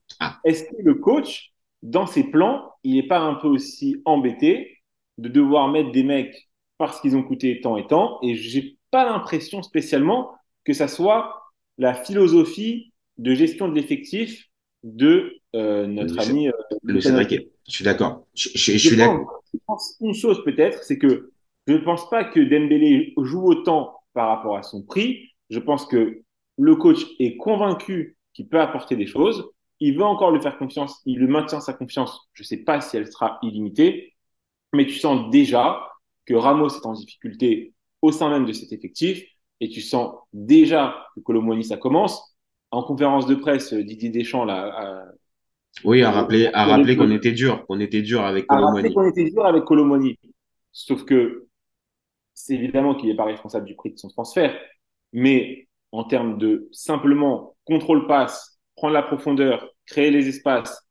Est-ce 0.44 0.64
que 0.64 0.76
le 0.82 0.94
coach, 0.94 1.52
dans 1.82 2.06
ses 2.06 2.24
plans, 2.24 2.72
il 2.82 2.94
n'est 2.94 3.06
pas 3.06 3.20
un 3.20 3.34
peu 3.34 3.48
aussi 3.48 4.02
embêté 4.04 4.78
de 5.18 5.28
devoir 5.28 5.68
mettre 5.68 5.92
des 5.92 6.02
mecs 6.02 6.48
parce 6.76 7.00
qu'ils 7.00 7.16
ont 7.16 7.22
coûté 7.22 7.60
tant 7.60 7.76
et 7.76 7.86
tant? 7.86 8.18
Et 8.22 8.34
j'ai 8.34 8.78
pas 8.90 9.04
l'impression 9.04 9.62
spécialement 9.62 10.32
que 10.64 10.72
ça 10.72 10.88
soit 10.88 11.42
la 11.76 11.94
philosophie 11.94 12.92
de 13.18 13.34
gestion 13.34 13.68
de 13.68 13.74
l'effectif 13.74 14.47
de 14.84 15.32
euh, 15.54 15.86
notre 15.86 16.14
Le- 16.16 16.22
ami. 16.22 16.48
euh, 16.48 16.52
Le 16.82 17.00
Cédric. 17.00 17.48
Je 17.66 17.72
suis 17.72 17.84
d'accord. 17.84 18.26
Je, 18.34 18.48
je- 18.54 18.72
je 18.72 18.78
je 18.78 18.78
suis 18.78 18.96
d'accord. 18.96 19.42
pense, 19.42 19.44
je 19.52 19.58
pense 19.66 19.96
une 20.00 20.14
chose 20.14 20.42
peut-être, 20.44 20.82
c'est 20.84 20.98
que 20.98 21.32
je 21.66 21.74
ne 21.74 21.78
pense 21.78 22.08
pas 22.08 22.24
que 22.24 22.40
Dembélé 22.40 23.12
joue 23.18 23.44
autant 23.44 23.94
par 24.14 24.28
rapport 24.28 24.56
à 24.56 24.62
son 24.62 24.82
prix. 24.82 25.30
Je 25.50 25.58
pense 25.58 25.86
que 25.86 26.22
le 26.56 26.76
coach 26.76 27.04
est 27.18 27.36
convaincu 27.36 28.16
qu'il 28.34 28.48
peut 28.48 28.60
apporter 28.60 28.96
des 28.96 29.06
choses. 29.06 29.50
Il 29.80 29.96
veut 29.96 30.04
encore 30.04 30.32
lui 30.32 30.40
faire 30.40 30.58
confiance. 30.58 31.00
Il 31.06 31.18
lui 31.18 31.26
maintient 31.28 31.60
sa 31.60 31.72
confiance. 31.72 32.28
Je 32.32 32.42
ne 32.42 32.46
sais 32.46 32.56
pas 32.58 32.80
si 32.80 32.96
elle 32.96 33.10
sera 33.10 33.38
illimitée, 33.42 34.14
mais 34.72 34.86
tu 34.86 34.94
sens 34.94 35.30
déjà 35.30 35.88
que 36.26 36.34
Ramos 36.34 36.68
est 36.68 36.86
en 36.86 36.92
difficulté 36.94 37.74
au 38.02 38.12
sein 38.12 38.30
même 38.30 38.46
de 38.46 38.52
cet 38.52 38.72
effectif 38.72 39.24
et 39.60 39.68
tu 39.68 39.80
sens 39.80 40.14
déjà 40.32 41.06
que 41.14 41.20
Colomoni 41.20 41.64
ça 41.64 41.76
commence. 41.76 42.36
En 42.70 42.82
conférence 42.82 43.26
de 43.26 43.34
presse, 43.34 43.72
Didier 43.72 44.10
Deschamps 44.10 44.44
là, 44.44 44.72
a, 44.74 45.04
Oui, 45.84 46.02
à 46.02 46.10
rappeler, 46.10 46.50
à 46.52 46.66
rappeler 46.66 46.96
qu'on 46.96 47.10
était 47.10 47.32
dur, 47.32 47.64
qu'on 47.66 47.80
était 47.80 48.02
dur 48.02 48.22
avec 48.24 48.46
Colomboigny. 48.46 48.92
qu'on 48.92 49.08
était 49.08 49.30
dur 49.30 49.46
avec 49.46 49.64
Colomoni. 49.64 50.18
Sauf 50.72 51.04
que 51.04 51.46
c'est 52.34 52.54
évidemment 52.54 52.94
qu'il 52.94 53.08
n'est 53.08 53.16
pas 53.16 53.24
responsable 53.24 53.66
du 53.66 53.74
prix 53.74 53.92
de 53.92 53.98
son 53.98 54.08
transfert, 54.08 54.56
mais 55.12 55.66
en 55.92 56.04
termes 56.04 56.38
de 56.38 56.68
simplement 56.72 57.56
contrôle 57.64 58.06
passe, 58.06 58.58
prendre 58.76 58.94
la 58.94 59.02
profondeur, 59.02 59.68
créer 59.86 60.10
les 60.10 60.28
espaces, 60.28 60.86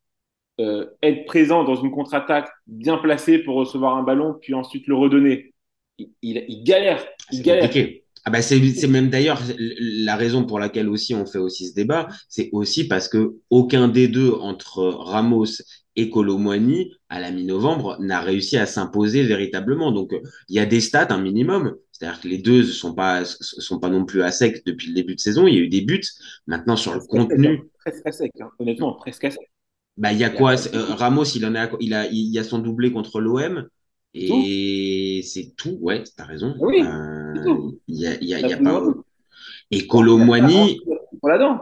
euh, 0.60 0.88
être 1.03 1.25
présent 1.25 1.63
dans 1.63 1.75
une 1.75 1.91
contre-attaque 1.91 2.50
bien 2.65 2.98
placée 2.98 3.39
pour 3.39 3.55
recevoir 3.55 3.96
un 3.96 4.03
ballon, 4.03 4.36
puis 4.41 4.53
ensuite 4.53 4.88
le 4.88 4.96
redonner. 4.96 5.53
Il, 6.00 6.12
il, 6.22 6.46
il 6.48 6.63
galère, 6.63 7.05
il 7.31 7.41
galère. 7.43 7.69
compliqué. 7.69 8.03
Ah 8.27 8.29
bah 8.29 8.41
c'est 8.41 8.60
même 8.89 9.10
d'ailleurs 9.10 9.41
la 9.57 10.17
raison 10.17 10.43
pour 10.43 10.60
laquelle 10.60 10.89
aussi 10.89 11.15
on 11.15 11.25
fait 11.25 11.38
aussi 11.38 11.69
ce 11.69 11.74
débat, 11.74 12.10
c'est 12.27 12.50
aussi 12.51 12.86
parce 12.86 13.07
que 13.07 13.36
aucun 13.50 13.88
des 13.88 14.10
deux 14.10 14.31
entre 14.31 14.84
Ramos 14.84 15.46
et 15.96 16.10
Colomboigny 16.10 16.91
à 17.07 17.22
la 17.22 17.31
mi-novembre 17.31 17.96
n'a 18.01 18.19
réussi 18.19 18.57
à 18.57 18.65
s'imposer 18.65 19.24
véritablement. 19.24 19.93
Donc 19.93 20.13
il 20.50 20.55
y 20.57 20.60
a 20.60 20.65
des 20.65 20.81
stats 20.81 21.07
un 21.10 21.22
minimum, 21.22 21.77
c'est-à-dire 21.93 22.19
que 22.19 22.27
les 22.27 22.39
deux 22.39 22.65
sont 22.65 22.93
pas 22.93 23.24
sont 23.24 23.79
pas 23.79 23.88
non 23.88 24.03
plus 24.03 24.22
à 24.24 24.31
sec 24.31 24.62
depuis 24.65 24.89
le 24.89 24.96
début 24.96 25.15
de 25.15 25.22
saison. 25.22 25.48
Il 25.48 25.55
y 25.55 25.60
a 25.60 25.62
eu 25.62 25.69
des 25.69 25.84
buts. 25.84 26.03
Maintenant 26.48 26.75
sur 26.75 26.96
le 26.96 27.00
Presque 27.00 27.13
à 27.13 27.22
sec, 27.22 27.29
contenu, 27.29 27.48
hein. 27.48 27.67
Presque 27.79 28.07
à 28.07 28.12
sec, 28.12 28.31
hein. 28.41 28.50
honnêtement, 28.60 28.91
presque 28.96 29.24
à 29.24 29.31
sec. 29.31 29.50
bah 29.96 30.12
il 30.12 30.19
y 30.19 30.25
a 30.25 30.29
quoi 30.29 30.55
euh, 30.74 30.84
Ramos 30.96 31.24
il 31.24 31.46
en 31.46 31.55
a 31.55 31.69
il 31.79 31.93
a 31.93 32.07
il 32.07 32.29
y 32.34 32.39
a 32.39 32.43
son 32.43 32.60
doublé 32.60 32.91
contre 32.91 33.22
l'OM 33.22 33.69
et 34.13 34.27
c'est 35.21 35.53
tout. 35.55 35.77
Ouais, 35.81 36.03
t'as 36.15 36.25
raison. 36.25 36.55
Oui, 36.59 36.81
Euh. 36.81 37.71
Il 37.88 37.95
y 38.00 38.07
a 38.07 38.24
y 38.24 38.33
a, 38.33 38.55
a 38.55 38.57
pas 38.57 38.81
et 39.71 39.86
Colomboigny 39.88 40.79
là-dedans. 41.24 41.62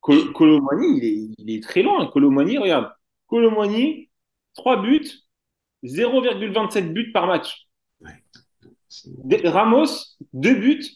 Col 0.00 0.32
Colomboigny, 0.32 0.98
il 0.98 1.04
est, 1.04 1.34
il 1.38 1.50
est 1.56 1.62
très 1.62 1.82
loin. 1.82 2.06
Colomboigny, 2.06 2.58
regarde. 2.58 2.90
Colomboigny, 3.26 4.10
3 4.54 4.82
buts, 4.82 5.10
0,27 5.84 6.92
buts 6.92 7.12
par 7.12 7.26
match. 7.26 7.68
Ramos, 9.44 10.16
2 10.32 10.54
buts, 10.54 10.86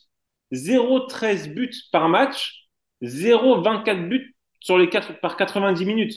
0,13 0.53 1.55
buts 1.55 1.89
par 1.93 2.09
match. 2.09 2.69
0,24 3.03 4.09
buts 4.09 4.35
sur 4.61 4.79
les 4.79 4.89
4 4.89 5.21
par 5.21 5.37
90 5.37 5.85
minutes. 5.85 6.15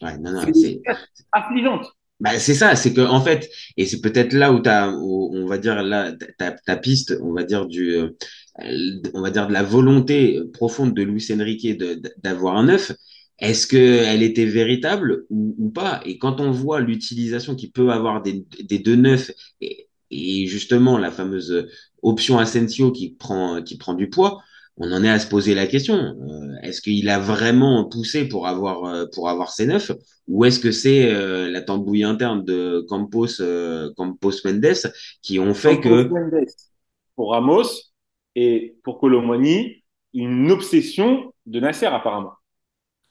Ouais, 0.00 0.16
non, 0.18 0.32
non, 0.32 0.40
C'est 0.42 0.52
c'est 0.52 1.26
affligeante. 1.32 1.86
Bah, 2.22 2.38
c'est 2.38 2.54
ça, 2.54 2.76
c'est 2.76 2.94
que 2.94 3.00
en 3.00 3.20
fait, 3.20 3.50
et 3.76 3.86
c'est 3.86 4.00
peut-être 4.00 4.32
là 4.32 4.52
où 4.52 4.60
t'as, 4.60 4.92
où 4.92 5.30
on 5.34 5.46
va 5.46 5.58
dire 5.58 5.82
là, 5.82 6.12
ta, 6.38 6.52
ta 6.52 6.76
piste, 6.76 7.16
on 7.22 7.32
va 7.34 7.44
dire 7.44 7.66
du, 7.66 7.94
euh, 7.96 8.10
on 9.14 9.22
va 9.22 9.30
dire 9.30 9.48
de 9.48 9.52
la 9.52 9.62
volonté 9.62 10.40
profonde 10.52 10.94
de 10.94 11.02
Luis 11.02 11.26
Enrique 11.32 11.66
d'avoir 12.22 12.56
un 12.56 12.64
neuf. 12.64 12.92
Est-ce 13.38 13.66
que 13.66 13.76
elle 13.76 14.22
était 14.22 14.44
véritable 14.46 15.24
ou, 15.30 15.54
ou 15.58 15.70
pas? 15.70 16.00
Et 16.06 16.18
quand 16.18 16.40
on 16.40 16.52
voit 16.52 16.80
l'utilisation 16.80 17.56
qu'il 17.56 17.72
peut 17.72 17.90
avoir 17.90 18.22
des, 18.22 18.46
des 18.62 18.78
deux 18.78 18.94
neufs 18.96 19.32
et, 19.60 19.88
et 20.10 20.46
justement 20.46 20.98
la 20.98 21.10
fameuse 21.10 21.66
option 22.02 22.38
Asensio 22.38 22.92
qui 22.92 23.10
prend, 23.14 23.62
qui 23.62 23.76
prend 23.78 23.94
du 23.94 24.10
poids, 24.10 24.42
on 24.76 24.90
en 24.92 25.04
est 25.04 25.10
à 25.10 25.18
se 25.18 25.28
poser 25.28 25.54
la 25.54 25.66
question. 25.66 25.96
Euh, 25.96 26.52
est-ce 26.62 26.80
qu'il 26.80 27.08
a 27.08 27.18
vraiment 27.18 27.84
poussé 27.84 28.26
pour 28.26 28.46
avoir, 28.46 28.84
euh, 28.84 29.06
pour 29.12 29.28
avoir 29.28 29.50
ces 29.50 29.66
neufs? 29.66 29.92
Ou 30.28 30.44
est-ce 30.44 30.60
que 30.60 30.70
c'est 30.70 31.12
euh, 31.12 31.50
la 31.50 31.62
tambouille 31.62 32.04
interne 32.04 32.44
de 32.44 32.84
Campos, 32.88 33.40
euh, 33.40 33.90
Campos 33.96 34.32
Mendes 34.44 34.92
qui 35.20 35.38
ont 35.38 35.54
fait 35.54 35.80
que 35.80 36.04
Campos 36.04 36.14
Mendes 36.14 36.46
Pour 37.16 37.32
Ramos 37.32 37.68
et 38.34 38.76
pour 38.84 38.98
Colomoni, 38.98 39.82
une 40.14 40.50
obsession 40.50 41.32
de 41.46 41.60
Nasser 41.60 41.86
apparemment. 41.86 42.32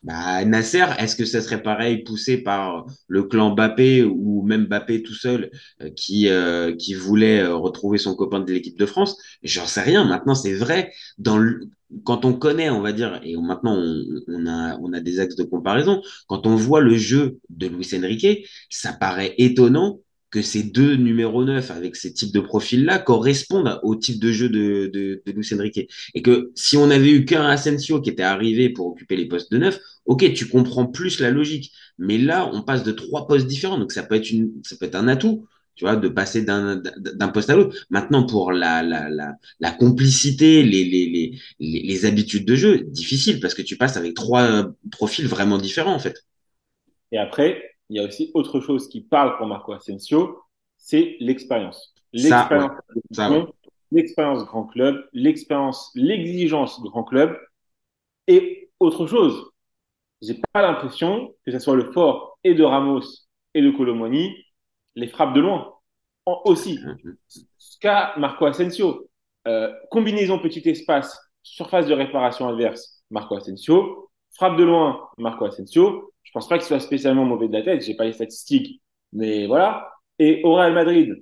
Bah, 0.04 0.44
Nasser, 0.46 0.86
est-ce 0.98 1.16
que 1.16 1.26
ça 1.26 1.42
serait 1.42 1.62
pareil 1.62 2.04
poussé 2.04 2.38
par 2.38 2.86
le 3.08 3.24
clan 3.24 3.52
Mbappé 3.54 4.04
ou 4.04 4.42
même 4.44 4.66
Mbappé 4.66 5.04
tout 5.04 5.14
seul 5.14 5.52
euh, 5.82 5.90
qui 5.96 6.28
euh, 6.28 6.76
qui 6.76 6.96
voulait 6.96 7.42
euh, 7.42 7.56
retrouver 7.56 8.00
son 8.00 8.16
copain 8.16 8.40
de 8.40 8.52
l'équipe 8.52 8.78
de 8.78 8.86
France? 8.88 9.18
J'en 9.44 9.68
sais 9.68 9.82
rien. 9.82 10.04
Maintenant, 10.06 10.34
c'est 10.34 10.54
vrai 10.54 10.92
dans 11.20 11.38
le 11.38 11.70
quand 12.04 12.26
on 12.26 12.34
connaît, 12.34 12.70
on 12.70 12.82
va 12.82 12.94
dire, 12.94 13.20
et 13.24 13.36
maintenant 13.38 13.76
on, 13.78 14.04
on 14.28 14.48
a 14.48 14.78
on 14.82 14.94
a 14.94 15.02
des 15.02 15.20
axes 15.20 15.36
de 15.36 15.44
comparaison. 15.44 16.02
Quand 16.28 16.48
on 16.48 16.56
voit 16.56 16.82
le 16.82 16.96
jeu 16.98 17.40
de 17.50 17.68
Luis 17.68 17.90
Enrique, 17.94 18.48
ça 18.70 18.94
paraît 18.94 19.36
étonnant 19.38 20.00
que 20.32 20.42
ces 20.42 20.64
deux 20.64 20.96
numéros 20.96 21.44
9 21.44 21.70
avec 21.72 21.96
ces 21.98 22.14
types 22.14 22.34
de 22.34 22.40
profils-là 22.40 23.00
correspondent 23.00 23.80
au 23.84 23.96
type 23.96 24.20
de 24.20 24.32
jeu 24.32 24.50
de, 24.50 24.90
de, 24.92 25.22
de 25.26 25.32
Luis 25.34 25.54
Enrique. 25.54 25.92
Et 26.16 26.22
que 26.22 26.52
si 26.56 26.78
on 26.78 26.90
avait 26.90 27.12
eu 27.12 27.26
qu'un 27.26 27.44
Asensio 27.46 28.02
qui 28.02 28.10
était 28.10 28.24
arrivé 28.24 28.70
pour 28.70 28.88
occuper 28.88 29.18
les 29.18 29.28
postes 29.28 29.52
de 29.52 29.58
9, 29.58 29.80
ok, 30.06 30.34
tu 30.34 30.48
comprends 30.48 30.88
plus 30.88 31.20
la 31.20 31.32
logique. 31.32 31.72
Mais 31.98 32.18
là, 32.18 32.50
on 32.54 32.62
passe 32.64 32.84
de 32.84 32.92
trois 32.92 33.28
postes 33.28 33.48
différents, 33.48 33.78
donc 33.78 33.92
ça 33.92 34.04
peut 34.04 34.16
être, 34.16 34.32
une, 34.32 34.52
ça 34.64 34.76
peut 34.78 34.86
être 34.86 34.96
un 34.96 35.08
atout. 35.08 35.48
Tu 35.76 35.86
vois, 35.86 35.96
de 35.96 36.10
passer 36.10 36.44
d'un 36.44 36.76
d'un 36.76 37.30
poste 37.30 37.50
à 37.50 37.56
l'autre. 37.56 37.76
Maintenant, 37.90 38.26
pour 38.26 38.52
la, 38.52 38.84
la, 38.84 39.10
la, 39.10 39.36
la 39.60 39.72
complicité, 39.72 40.64
les, 40.64 40.84
les, 40.84 41.06
les, 41.60 41.82
les, 41.82 42.06
habitudes 42.06 42.46
de 42.46 42.56
jeu, 42.56 42.80
difficile 42.82 43.40
parce 43.40 43.54
que 43.54 43.62
tu 43.62 43.78
passes 43.78 43.96
avec 43.96 44.14
trois 44.14 44.44
euh, 44.44 44.64
profils 44.92 45.26
vraiment 45.28 45.58
différents 45.58 45.96
en 45.96 46.00
fait. 46.00 46.26
Et 47.14 47.18
après, 47.18 47.64
il 47.90 47.98
y 47.98 48.00
a 48.00 48.04
aussi 48.08 48.32
autre 48.34 48.60
chose 48.60 48.90
qui 48.90 49.02
parle 49.02 49.38
pour 49.38 49.48
Marco 49.48 49.72
Asensio, 49.72 50.40
c'est 50.78 51.16
l'expérience. 51.20 51.94
L'expérience 52.14 52.72
ouais. 53.18 53.46
L'expérience 53.92 54.46
grand 54.46 54.66
club, 54.66 55.04
l'expérience, 55.14 55.92
l'exigence 55.96 56.82
grand 56.82 57.04
club. 57.04 57.38
Et 58.28 58.70
autre 58.80 59.08
chose, 59.08 59.51
j'ai 60.22 60.40
pas 60.54 60.62
l'impression 60.62 61.34
que 61.46 61.52
ce 61.52 61.60
soit 61.60 61.76
le 61.76 61.92
fort 61.92 62.40
et 62.44 62.54
de 62.54 62.64
Ramos 62.64 63.02
et 63.54 63.62
de 63.62 63.72
Colomoni, 63.72 64.36
les 64.96 65.08
frappes 65.08 65.34
de 65.36 65.42
loin. 65.42 65.74
En- 66.26 66.42
aussi, 66.46 66.80
qu'a 67.80 68.14
Marco 68.18 68.46
Asensio, 68.46 69.10
euh, 69.48 69.72
combinaison 69.90 70.40
petit 70.40 70.68
espace, 70.70 71.18
surface 71.44 71.88
de 71.88 71.94
réparation 71.94 72.48
adverse, 72.48 73.04
Marco 73.10 73.36
Asensio, 73.36 74.10
frappe 74.36 74.58
de 74.58 74.64
loin, 74.64 75.08
Marco 75.18 75.46
Asensio. 75.46 76.14
Je 76.24 76.32
pense 76.32 76.48
pas 76.48 76.58
qu'il 76.58 76.68
soit 76.68 76.80
spécialement 76.80 77.26
mauvais 77.26 77.48
de 77.48 77.54
la 77.54 77.64
tête, 77.64 77.84
j'ai 77.84 77.96
pas 77.96 78.06
les 78.06 78.14
statistiques, 78.14 78.82
mais 79.14 79.48
voilà. 79.48 79.92
Et 80.20 80.42
au 80.44 80.54
Real 80.56 80.74
Madrid, 80.74 81.16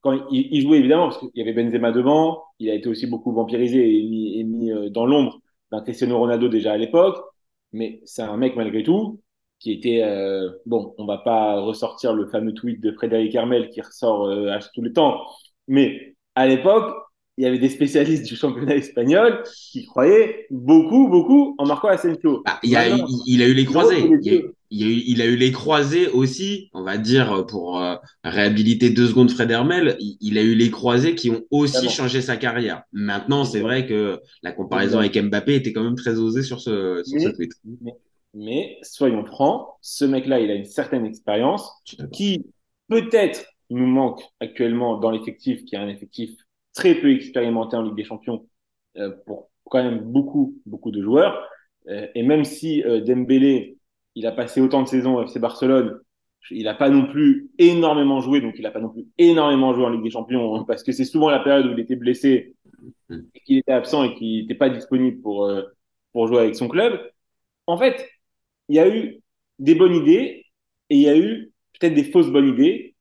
quand 0.00 0.12
il, 0.30 0.48
il 0.52 0.62
jouait 0.62 0.78
évidemment, 0.78 1.08
parce 1.08 1.18
qu'il 1.18 1.30
y 1.34 1.42
avait 1.42 1.52
Benzema 1.52 1.92
devant, 1.92 2.44
il 2.58 2.70
a 2.70 2.74
été 2.74 2.88
aussi 2.88 3.06
beaucoup 3.06 3.32
vampirisé 3.32 3.98
et 3.98 4.02
mis, 4.04 4.40
et 4.40 4.44
mis 4.44 4.72
euh, 4.72 4.90
dans 4.90 5.06
l'ombre 5.06 5.40
d'un 5.72 5.82
Cristiano 5.82 6.18
Ronaldo 6.18 6.48
déjà 6.48 6.72
à 6.72 6.76
l'époque, 6.76 7.16
mais 7.72 8.00
c'est 8.04 8.22
un 8.22 8.36
mec 8.36 8.56
malgré 8.56 8.82
tout 8.82 9.20
qui 9.58 9.72
était 9.72 10.02
euh, 10.04 10.50
bon. 10.66 10.94
On 10.98 11.06
va 11.06 11.18
pas 11.18 11.60
ressortir 11.60 12.14
le 12.14 12.26
fameux 12.26 12.54
tweet 12.54 12.80
de 12.80 12.92
Frédéric 12.92 13.34
Hermel 13.34 13.70
qui 13.70 13.80
ressort 13.80 14.26
euh, 14.26 14.52
à 14.52 14.58
tous 14.58 14.82
les 14.82 14.92
temps, 14.92 15.20
mais 15.66 16.16
à 16.34 16.46
l'époque, 16.46 16.94
il 17.36 17.44
y 17.44 17.46
avait 17.46 17.58
des 17.58 17.68
spécialistes 17.68 18.26
du 18.26 18.36
championnat 18.36 18.76
espagnol 18.76 19.42
qui 19.70 19.86
croyaient 19.86 20.46
beaucoup, 20.50 21.08
beaucoup 21.08 21.54
en 21.58 21.66
Marco 21.66 21.86
Asensio. 21.88 22.42
Ah, 22.46 22.58
il, 22.62 22.76
a, 22.76 22.88
il, 22.88 23.04
il 23.26 23.42
a 23.42 23.46
eu 23.46 23.54
les 23.54 23.64
croisés. 23.64 24.10
Il, 24.22 24.52
il, 24.70 24.84
a 24.84 24.86
eu, 24.86 25.02
il 25.06 25.22
a 25.22 25.26
eu 25.26 25.36
les 25.36 25.52
croisés 25.52 26.08
aussi, 26.08 26.70
on 26.72 26.82
va 26.82 26.98
dire, 26.98 27.46
pour 27.46 27.80
euh, 27.80 27.96
réhabiliter 28.24 28.90
deux 28.90 29.06
secondes 29.06 29.30
Fred 29.30 29.50
Hermel. 29.50 29.96
Il, 30.00 30.16
il 30.20 30.38
a 30.38 30.42
eu 30.42 30.54
les 30.54 30.70
croisés 30.70 31.14
qui 31.14 31.30
ont 31.30 31.42
aussi 31.50 31.88
changé 31.88 32.20
sa 32.20 32.36
carrière. 32.36 32.82
Maintenant, 32.92 33.44
c'est 33.44 33.60
vrai 33.60 33.86
que 33.86 34.20
la 34.42 34.52
comparaison 34.52 34.98
avec 34.98 35.16
Mbappé 35.16 35.54
était 35.54 35.72
quand 35.72 35.84
même 35.84 35.96
très 35.96 36.18
osée 36.18 36.42
sur 36.42 36.60
ce, 36.60 37.02
sur 37.04 37.20
ce 37.20 37.26
Mais- 37.26 37.32
tweet. 37.32 37.52
Mais, 37.82 37.94
mais 38.34 38.78
soyons 38.82 39.24
francs, 39.24 39.68
ce 39.80 40.04
mec-là, 40.04 40.40
il 40.40 40.50
a 40.50 40.54
une 40.54 40.64
certaine 40.64 41.06
expérience 41.06 41.70
qui 42.12 42.46
peut-être 42.88 43.46
nous 43.70 43.86
manque 43.86 44.22
actuellement 44.40 44.98
dans 44.98 45.10
l'effectif, 45.10 45.64
qui 45.64 45.74
est 45.74 45.78
un 45.78 45.88
effectif 45.88 46.30
très 46.74 46.94
peu 46.94 47.10
expérimenté 47.10 47.76
en 47.76 47.82
Ligue 47.82 47.96
des 47.96 48.04
Champions 48.04 48.46
euh, 48.96 49.10
pour 49.26 49.50
quand 49.64 49.82
même 49.82 50.00
beaucoup, 50.00 50.54
beaucoup 50.66 50.90
de 50.90 51.02
joueurs. 51.02 51.42
Euh, 51.88 52.06
et 52.14 52.22
même 52.22 52.44
si 52.44 52.82
euh, 52.84 53.00
Dembélé, 53.00 53.77
il 54.18 54.26
a 54.26 54.32
passé 54.32 54.60
autant 54.60 54.82
de 54.82 54.88
saisons 54.88 55.14
au 55.14 55.22
FC 55.22 55.38
Barcelone, 55.38 56.00
il 56.50 56.64
n'a 56.64 56.74
pas 56.74 56.90
non 56.90 57.06
plus 57.06 57.50
énormément 57.58 58.20
joué, 58.20 58.40
donc 58.40 58.54
il 58.56 58.62
n'a 58.62 58.72
pas 58.72 58.80
non 58.80 58.88
plus 58.88 59.06
énormément 59.16 59.72
joué 59.74 59.84
en 59.84 59.90
Ligue 59.90 60.02
des 60.02 60.10
Champions, 60.10 60.56
hein, 60.56 60.64
parce 60.66 60.82
que 60.82 60.90
c'est 60.90 61.04
souvent 61.04 61.30
la 61.30 61.38
période 61.38 61.66
où 61.66 61.72
il 61.72 61.78
était 61.78 61.94
blessé, 61.94 62.56
qu'il 63.44 63.58
était 63.58 63.72
absent 63.72 64.02
et 64.04 64.14
qu'il 64.16 64.42
n'était 64.42 64.56
pas 64.56 64.70
disponible 64.70 65.20
pour, 65.20 65.44
euh, 65.44 65.62
pour 66.12 66.26
jouer 66.26 66.40
avec 66.40 66.56
son 66.56 66.66
club. 66.66 67.00
En 67.68 67.78
fait, 67.78 68.08
il 68.68 68.74
y 68.74 68.80
a 68.80 68.88
eu 68.88 69.20
des 69.60 69.76
bonnes 69.76 69.94
idées 69.94 70.46
et 70.90 70.96
il 70.96 71.02
y 71.02 71.08
a 71.08 71.16
eu 71.16 71.52
peut-être 71.78 71.94
des 71.94 72.04
fausses 72.04 72.30
bonnes 72.30 72.48
idées 72.48 72.96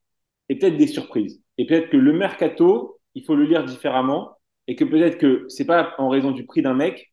et 0.50 0.56
peut-être 0.56 0.78
des 0.78 0.88
surprises. 0.88 1.42
Et 1.58 1.66
peut-être 1.66 1.90
que 1.90 1.98
le 1.98 2.14
mercato, 2.14 3.00
il 3.16 3.24
faut 3.26 3.36
le 3.36 3.46
lire 3.46 3.64
différemment 3.64 4.38
et 4.68 4.76
que 4.76 4.86
peut-être 4.86 5.18
que 5.18 5.46
c'est 5.48 5.66
pas 5.66 5.96
en 5.98 6.10
raison 6.10 6.30
du 6.30 6.46
prix 6.46 6.62
d'un 6.62 6.76
mec 6.76 7.12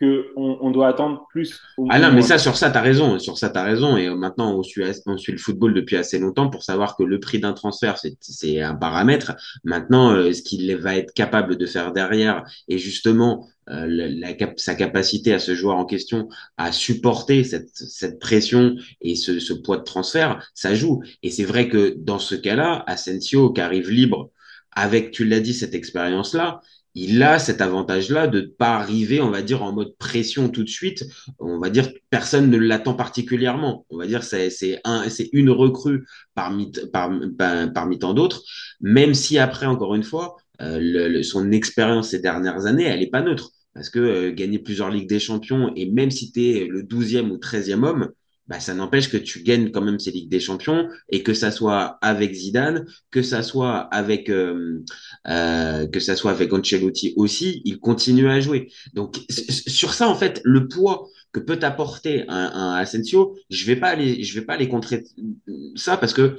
que 0.00 0.28
on, 0.36 0.58
on 0.62 0.70
doit 0.70 0.88
attendre 0.88 1.26
plus. 1.28 1.60
Ah 1.90 1.98
non, 1.98 2.10
mais 2.12 2.22
ça, 2.22 2.38
sur 2.38 2.56
ça, 2.56 2.70
t'as 2.70 2.80
raison. 2.80 3.18
Sur 3.18 3.36
ça, 3.36 3.50
t'as 3.50 3.62
raison. 3.62 3.96
Et 3.96 4.08
maintenant, 4.08 4.56
on 4.56 4.62
suit, 4.62 4.82
on 5.06 5.18
suit 5.18 5.32
le 5.32 5.38
football 5.38 5.74
depuis 5.74 5.96
assez 5.96 6.18
longtemps 6.18 6.48
pour 6.48 6.62
savoir 6.62 6.96
que 6.96 7.02
le 7.02 7.20
prix 7.20 7.38
d'un 7.38 7.52
transfert, 7.52 7.98
c'est, 7.98 8.16
c'est 8.20 8.60
un 8.60 8.74
paramètre. 8.74 9.32
Maintenant, 9.62 10.12
euh, 10.12 10.32
ce 10.32 10.42
qu'il 10.42 10.74
va 10.76 10.96
être 10.96 11.12
capable 11.12 11.56
de 11.56 11.66
faire 11.66 11.92
derrière 11.92 12.44
et 12.68 12.78
justement 12.78 13.46
euh, 13.68 13.86
la, 13.86 14.08
la 14.08 14.36
sa 14.56 14.74
capacité 14.74 15.34
à 15.34 15.38
ce 15.38 15.54
joueur 15.54 15.76
en 15.76 15.84
question 15.84 16.28
à 16.56 16.72
supporter 16.72 17.44
cette, 17.44 17.70
cette 17.70 18.18
pression 18.18 18.76
et 19.02 19.14
ce, 19.14 19.38
ce 19.38 19.52
poids 19.52 19.76
de 19.76 19.84
transfert, 19.84 20.42
ça 20.54 20.74
joue. 20.74 21.02
Et 21.22 21.30
c'est 21.30 21.44
vrai 21.44 21.68
que 21.68 21.94
dans 21.98 22.18
ce 22.18 22.34
cas-là, 22.34 22.84
Asensio 22.86 23.52
qui 23.52 23.60
arrive 23.60 23.90
libre 23.90 24.30
avec, 24.72 25.10
tu 25.10 25.24
l'as 25.24 25.40
dit, 25.40 25.52
cette 25.52 25.74
expérience-là, 25.74 26.60
il 26.94 27.22
a 27.22 27.38
cet 27.38 27.60
avantage-là 27.60 28.26
de 28.26 28.40
ne 28.40 28.46
pas 28.46 28.76
arriver, 28.76 29.20
on 29.20 29.30
va 29.30 29.42
dire, 29.42 29.62
en 29.62 29.72
mode 29.72 29.94
pression 29.98 30.48
tout 30.48 30.64
de 30.64 30.68
suite. 30.68 31.04
On 31.38 31.58
va 31.58 31.70
dire 31.70 31.88
personne 32.10 32.50
ne 32.50 32.56
l'attend 32.58 32.94
particulièrement. 32.94 33.86
On 33.90 33.96
va 33.98 34.06
dire 34.06 34.22
c'est 34.24 34.80
un 34.84 35.04
une 35.32 35.50
recrue 35.50 36.04
parmi 36.34 36.72
par, 36.92 37.10
par- 37.38 37.72
parmi 37.72 37.98
tant 37.98 38.14
d'autres. 38.14 38.42
Même 38.80 39.14
si 39.14 39.38
après 39.38 39.66
encore 39.66 39.94
une 39.94 40.02
fois, 40.02 40.36
euh, 40.60 40.78
le- 40.80 41.08
le- 41.08 41.22
son 41.22 41.52
expérience 41.52 42.10
ces 42.10 42.20
dernières 42.20 42.66
années, 42.66 42.84
elle 42.84 43.02
est 43.02 43.10
pas 43.10 43.22
neutre 43.22 43.50
parce 43.74 43.88
que 43.90 43.98
euh, 44.00 44.32
gagner 44.32 44.58
plusieurs 44.58 44.90
ligues 44.90 45.08
des 45.08 45.20
champions 45.20 45.72
et 45.76 45.88
même 45.90 46.10
si 46.10 46.32
tu 46.32 46.66
le 46.68 46.82
12e 46.82 47.30
ou 47.30 47.38
13e 47.38 47.84
homme, 47.84 48.10
bah, 48.50 48.58
ça 48.58 48.74
n'empêche 48.74 49.08
que 49.08 49.16
tu 49.16 49.44
gagnes 49.44 49.70
quand 49.70 49.80
même 49.80 50.00
ces 50.00 50.10
ligues 50.10 50.28
des 50.28 50.40
champions 50.40 50.88
et 51.08 51.22
que 51.22 51.34
ça 51.34 51.52
soit 51.52 51.98
avec 52.02 52.34
Zidane, 52.34 52.84
que 53.12 53.22
ça 53.22 53.44
soit 53.44 53.78
avec 53.94 54.28
euh, 54.28 54.82
euh, 55.28 55.86
que 55.86 56.00
ça 56.00 56.16
soit 56.16 56.32
avec 56.32 56.52
Ancelotti 56.52 57.14
aussi, 57.14 57.62
il 57.64 57.78
continue 57.78 58.28
à 58.28 58.40
jouer. 58.40 58.72
Donc 58.92 59.18
sur 59.30 59.94
ça 59.94 60.08
en 60.08 60.16
fait, 60.16 60.40
le 60.42 60.66
poids 60.66 61.08
que 61.30 61.38
peut 61.38 61.60
apporter 61.62 62.24
un, 62.26 62.74
Asensio, 62.74 63.36
je 63.50 63.66
vais 63.66 63.76
pas 63.76 63.90
aller, 63.90 64.24
je 64.24 64.40
vais 64.40 64.44
pas 64.44 64.54
aller 64.54 64.68
contrer 64.68 65.04
ça 65.76 65.96
parce 65.96 66.12
que 66.12 66.36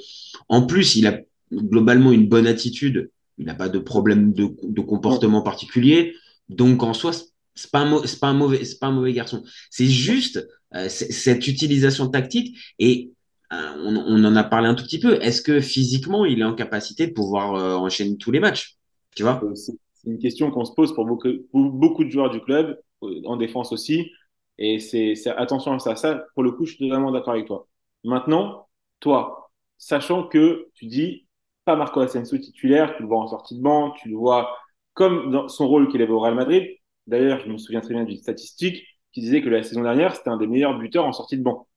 en 0.50 0.64
plus 0.64 0.98
il 0.98 1.08
a 1.08 1.18
globalement 1.54 2.12
une 2.12 2.28
bonne 2.28 2.46
attitude, 2.46 3.10
il 3.38 3.46
n'a 3.46 3.56
pas 3.56 3.70
de 3.70 3.80
problème 3.80 4.34
de, 4.34 4.54
de 4.64 4.82
comportement 4.82 5.44
particulier, 5.44 6.14
donc 6.50 6.84
en 6.84 6.94
soi 6.94 7.14
c'est 7.56 7.72
pas 7.72 7.80
un, 7.80 8.02
pas 8.20 8.28
un 8.28 8.34
mauvais, 8.34 8.64
c'est 8.66 8.80
pas 8.80 8.88
un 8.88 8.92
mauvais 8.92 9.14
garçon. 9.14 9.44
C'est 9.70 9.88
juste 9.88 10.48
euh, 10.76 10.88
cette 10.90 11.48
utilisation 11.48 12.08
tactique 12.10 12.58
et 12.80 13.12
euh, 13.54 13.74
on, 13.78 13.96
on 13.98 14.24
en 14.26 14.36
a 14.36 14.44
parlé 14.44 14.68
un 14.68 14.76
tout 14.76 14.84
petit 14.86 15.00
peu. 15.00 15.22
Est-ce 15.22 15.42
que 15.42 15.60
physiquement 15.60 16.26
il 16.26 16.40
est 16.40 16.44
en 16.46 16.56
capacité 16.56 17.08
de 17.08 17.14
pouvoir 17.14 17.56
euh, 17.56 17.76
enchaîner 17.76 18.18
tous 18.18 18.32
les 18.32 18.40
matchs, 18.40 18.78
tu 19.16 19.24
vois? 19.24 19.42
Euh, 19.44 19.56
C'est 19.56 19.74
une 20.06 20.20
question 20.20 20.52
qu'on 20.52 20.66
se 20.66 20.74
pose 20.74 20.94
pour 20.94 21.06
beaucoup, 21.06 21.30
pour 21.52 21.62
beaucoup 21.72 22.04
de 22.04 22.10
joueurs 22.10 22.30
du 22.30 22.42
club. 22.42 22.80
en 23.26 23.38
défense 23.38 23.72
aussi. 23.72 24.12
Et 24.58 24.80
c'est 24.80 25.16
attention 25.38 25.74
à 25.74 25.80
ça. 25.80 25.96
Ça, 25.96 26.26
pour 26.36 26.44
le 26.44 26.52
coup, 26.52 26.66
je 26.66 26.76
suis 26.76 26.88
totalement 26.88 27.12
d'accord 27.12 27.34
avec 27.34 27.48
toi. 27.48 27.68
Maintenant, 28.04 28.68
toi, 29.00 29.52
sachant 29.78 30.28
que 30.28 30.70
tu 30.76 30.86
dis 30.86 31.28
pas 31.66 31.76
Marco 31.76 32.00
Asensio 32.00 32.38
titulaire, 32.38 32.96
tu 32.96 33.04
le 33.04 33.08
vois 33.08 33.20
en 33.20 33.28
sortie 33.28 33.58
de 33.58 33.62
banc, 33.62 33.92
tu 33.92 34.10
le 34.10 34.16
vois 34.16 34.56
comme 34.94 35.32
dans 35.32 35.48
son 35.48 35.68
rôle 35.68 35.88
qu'il 35.90 36.02
avait 36.02 36.12
au 36.12 36.20
Real 36.20 36.36
Madrid. 36.36 36.68
D'ailleurs, 37.08 37.42
je 37.46 37.52
me 37.52 37.58
souviens 37.58 37.82
très 37.82 37.94
bien 37.94 38.04
d'une 38.04 38.18
statistique 38.18 38.84
qui 39.14 39.22
disait 39.22 39.42
que 39.42 39.50
la 39.50 39.64
saison 39.64 39.84
dernière, 39.84 40.16
c'était 40.16 40.30
un 40.30 40.38
des 40.38 40.48
meilleurs 40.48 40.78
buteurs 40.78 41.06
en 41.06 41.12
sortie 41.12 41.38
de 41.38 41.44
banc. 41.44 41.68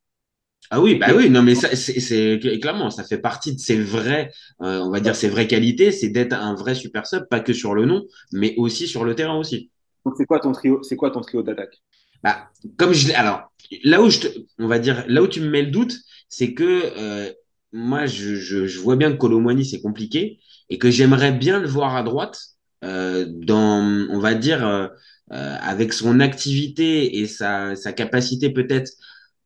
Ah 0.70 0.80
oui, 0.80 0.94
bah 0.94 1.08
oui, 1.14 1.28
non, 1.28 1.42
mais 1.42 1.54
c'est 1.54 2.40
clairement, 2.60 2.90
ça 2.90 3.04
fait 3.04 3.18
partie 3.18 3.54
de 3.54 3.60
ses 3.60 3.78
vraies, 3.78 4.30
euh, 4.62 4.80
on 4.80 4.90
va 4.90 5.00
dire 5.00 5.14
ses 5.14 5.28
vraies 5.28 5.46
qualités, 5.46 5.92
c'est 5.92 6.08
d'être 6.08 6.32
un 6.32 6.54
vrai 6.54 6.74
super 6.74 7.06
sub, 7.06 7.28
pas 7.28 7.40
que 7.40 7.52
sur 7.52 7.74
le 7.74 7.84
nom, 7.84 8.06
mais 8.32 8.54
aussi 8.56 8.86
sur 8.86 9.04
le 9.04 9.14
terrain 9.14 9.36
aussi. 9.36 9.70
Donc 10.06 10.14
c'est 10.16 10.24
quoi 10.24 10.40
ton 10.40 10.52
trio, 10.52 10.82
c'est 10.82 10.96
quoi 10.96 11.10
ton 11.10 11.20
trio 11.20 11.42
d'attaque? 11.42 11.82
Bah, 12.22 12.48
comme 12.78 12.94
je 12.94 13.12
alors 13.12 13.52
là 13.82 14.00
où 14.00 14.08
je 14.08 14.20
te, 14.20 14.28
on 14.58 14.66
va 14.66 14.78
dire, 14.78 15.04
là 15.06 15.22
où 15.22 15.28
tu 15.28 15.40
me 15.40 15.50
mets 15.50 15.62
le 15.62 15.70
doute, 15.70 15.94
c'est 16.30 16.54
que 16.54 16.64
euh, 16.96 17.30
moi 17.72 18.06
je, 18.06 18.34
je, 18.36 18.66
je, 18.66 18.80
vois 18.80 18.96
bien 18.96 19.12
que 19.12 19.18
Colomwani 19.18 19.66
c'est 19.66 19.82
compliqué 19.82 20.40
et 20.70 20.78
que 20.78 20.90
j'aimerais 20.90 21.32
bien 21.32 21.60
le 21.60 21.68
voir 21.68 21.94
à 21.94 22.02
droite 22.02 22.38
euh, 22.84 23.26
dans, 23.28 23.82
on 24.10 24.18
va 24.18 24.34
dire, 24.34 24.90
euh, 25.32 25.56
avec 25.60 25.92
son 25.92 26.20
activité 26.20 27.18
et 27.18 27.26
sa, 27.26 27.74
capacité 27.96 28.50
peut-être 28.50 28.92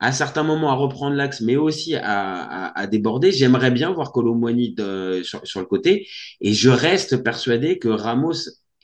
à 0.01 0.13
certains 0.13 0.43
moments 0.43 0.71
à 0.71 0.75
reprendre 0.75 1.15
l'axe, 1.17 1.41
mais 1.41 1.57
aussi 1.57 1.95
à, 1.97 2.87
déborder. 2.91 3.33
J'aimerais 3.33 3.71
bien 3.71 3.93
voir 3.93 4.13
Colomwani 4.13 4.75
sur, 5.23 5.47
sur, 5.47 5.61
le 5.61 5.67
côté, 5.67 6.07
et 6.41 6.53
je 6.53 6.69
reste 6.69 7.23
persuadé 7.23 7.79
que 7.79 7.89
Ramos 7.89 8.35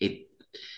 est 0.00 0.28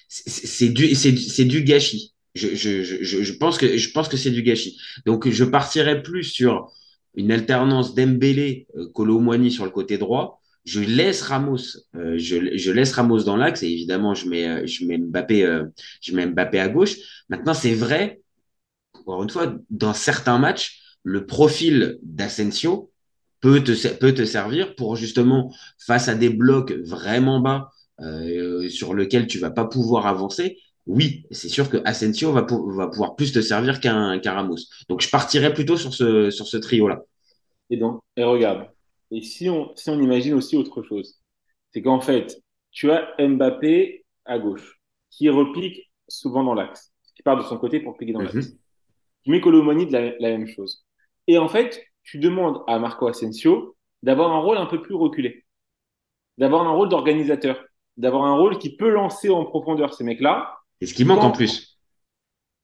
c'est 0.08 0.68
du 0.68 1.62
gâchis. 1.64 2.14
Je, 2.34 3.32
pense 3.38 3.58
que 3.58 3.66
que 4.08 4.16
c'est 4.16 4.30
du 4.30 4.42
gâchis. 4.42 4.78
Donc 5.04 5.28
je 5.28 5.44
partirais 5.44 6.02
plus 6.02 6.24
sur 6.24 6.70
une 7.14 7.32
alternance 7.32 7.94
Dembélé 7.94 8.66
Colomwani 8.94 9.50
sur 9.50 9.64
le 9.64 9.70
côté 9.70 9.98
droit 9.98 10.42
je 10.66 10.80
laisse 10.80 11.22
Ramos, 11.22 11.78
euh, 11.94 12.18
je, 12.18 12.56
je, 12.56 12.72
laisse 12.72 12.92
Ramos 12.92 13.22
dans 13.22 13.36
l'axe 13.36 13.62
et 13.62 13.68
évidemment 13.68 14.14
je 14.14 14.28
mets, 14.28 14.48
euh, 14.48 14.66
je 14.66 14.84
mets 14.84 14.98
Mbappé, 14.98 15.44
euh, 15.44 15.64
je 16.02 16.14
mets 16.14 16.58
à 16.58 16.68
gauche. 16.68 16.96
Maintenant 17.28 17.54
c'est 17.54 17.74
vrai, 17.74 18.20
encore 18.92 19.22
une 19.22 19.30
fois, 19.30 19.54
dans 19.70 19.94
certains 19.94 20.38
matchs, 20.38 20.82
le 21.04 21.24
profil 21.24 21.98
d'Asensio 22.02 22.90
peut 23.40 23.62
te, 23.62 23.94
peut 23.94 24.12
te 24.12 24.24
servir 24.24 24.74
pour 24.74 24.96
justement 24.96 25.54
face 25.78 26.08
à 26.08 26.16
des 26.16 26.30
blocs 26.30 26.72
vraiment 26.72 27.38
bas 27.38 27.70
euh, 28.00 28.68
sur 28.68 28.92
lesquels 28.92 29.28
tu 29.28 29.38
vas 29.38 29.50
pas 29.50 29.66
pouvoir 29.66 30.06
avancer. 30.06 30.58
Oui, 30.86 31.26
c'est 31.30 31.48
sûr 31.48 31.70
que 31.70 31.78
Asensio 31.84 32.32
va, 32.32 32.44
va 32.50 32.88
pouvoir 32.88 33.14
plus 33.14 33.32
te 33.32 33.40
servir 33.40 33.80
qu'un 33.80 34.18
qu 34.18 34.28
Ramos. 34.28 34.58
Donc 34.88 35.00
je 35.00 35.10
partirais 35.10 35.54
plutôt 35.54 35.76
sur 35.76 35.94
ce, 35.94 36.30
sur 36.30 36.48
ce 36.48 36.56
trio 36.56 36.88
là. 36.88 37.02
Et 37.70 37.76
donc, 37.76 38.00
et 38.16 38.24
regarde, 38.24 38.68
et 39.10 39.22
si 39.22 39.48
on, 39.50 39.74
si 39.76 39.90
on 39.90 40.00
imagine 40.00 40.34
aussi 40.34 40.56
autre 40.56 40.82
chose, 40.82 41.20
c'est 41.72 41.82
qu'en 41.82 42.00
fait, 42.00 42.36
tu 42.70 42.90
as 42.90 43.14
Mbappé 43.18 44.04
à 44.24 44.38
gauche, 44.38 44.80
qui 45.10 45.28
repique 45.28 45.90
souvent 46.08 46.44
dans 46.44 46.54
l'axe, 46.54 46.92
qui 47.14 47.22
part 47.22 47.36
de 47.36 47.42
son 47.42 47.58
côté 47.58 47.80
pour 47.80 47.96
piquer 47.96 48.12
dans 48.12 48.20
Mhm. 48.20 48.26
l'axe. 48.26 48.52
Tu 49.24 49.30
mets 49.30 49.40
Colomoni 49.40 49.86
de 49.86 49.92
la, 49.92 50.10
la 50.18 50.30
même 50.30 50.46
chose. 50.46 50.84
Et 51.26 51.38
en 51.38 51.48
fait, 51.48 51.84
tu 52.02 52.18
demandes 52.18 52.62
à 52.66 52.78
Marco 52.78 53.06
Asensio 53.08 53.76
d'avoir 54.02 54.32
un 54.32 54.38
rôle 54.40 54.58
un 54.58 54.66
peu 54.66 54.80
plus 54.82 54.94
reculé, 54.94 55.44
d'avoir 56.38 56.66
un 56.66 56.70
rôle 56.70 56.88
d'organisateur, 56.88 57.64
d'avoir 57.96 58.24
un 58.24 58.36
rôle 58.36 58.58
qui 58.58 58.76
peut 58.76 58.88
lancer 58.90 59.30
en 59.30 59.44
profondeur 59.44 59.94
ces 59.94 60.04
mecs-là. 60.04 60.56
Et 60.80 60.86
ce 60.86 60.94
qui 60.94 61.04
manque 61.04 61.24
en 61.24 61.32
plus. 61.32 61.78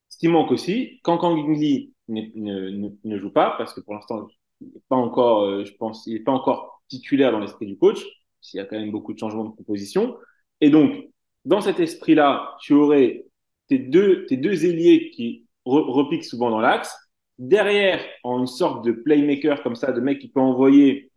Ce 0.08 0.18
qui 0.18 0.28
manque 0.28 0.52
aussi, 0.52 1.00
quand 1.02 1.18
Kangli 1.18 1.94
ne, 2.08 2.20
ne, 2.34 2.90
ne, 3.02 3.18
joue 3.18 3.30
pas, 3.32 3.54
parce 3.56 3.72
que 3.72 3.80
pour 3.80 3.94
l'instant, 3.94 4.28
n'est 4.66 4.82
pas 4.88 4.96
encore, 4.96 5.42
euh, 5.42 5.64
je 5.64 5.72
pense, 5.74 6.06
il 6.06 6.14
n'est 6.14 6.20
pas 6.20 6.32
encore 6.32 6.82
titulaire 6.88 7.32
dans 7.32 7.40
l'esprit 7.40 7.66
du 7.66 7.76
coach, 7.78 8.04
s'il 8.40 8.58
y 8.58 8.60
a 8.60 8.66
quand 8.66 8.78
même 8.78 8.90
beaucoup 8.90 9.12
de 9.12 9.18
changements 9.18 9.44
de 9.44 9.56
composition. 9.56 10.16
Et 10.60 10.70
donc, 10.70 11.08
dans 11.44 11.60
cet 11.60 11.80
esprit-là, 11.80 12.56
tu 12.60 12.74
aurais 12.74 13.26
tes 13.68 13.78
deux, 13.78 14.26
tes 14.26 14.36
deux 14.36 14.64
ailiers 14.64 15.10
qui 15.10 15.46
re- 15.66 15.90
repiquent 15.90 16.24
souvent 16.24 16.50
dans 16.50 16.60
l'axe. 16.60 16.94
Derrière, 17.38 18.00
en 18.22 18.40
une 18.40 18.46
sorte 18.46 18.84
de 18.84 18.92
playmaker 18.92 19.62
comme 19.62 19.74
ça, 19.74 19.92
de 19.92 20.00
mec 20.00 20.18
qui 20.18 20.28
peut 20.28 20.40
envoyer 20.40 21.10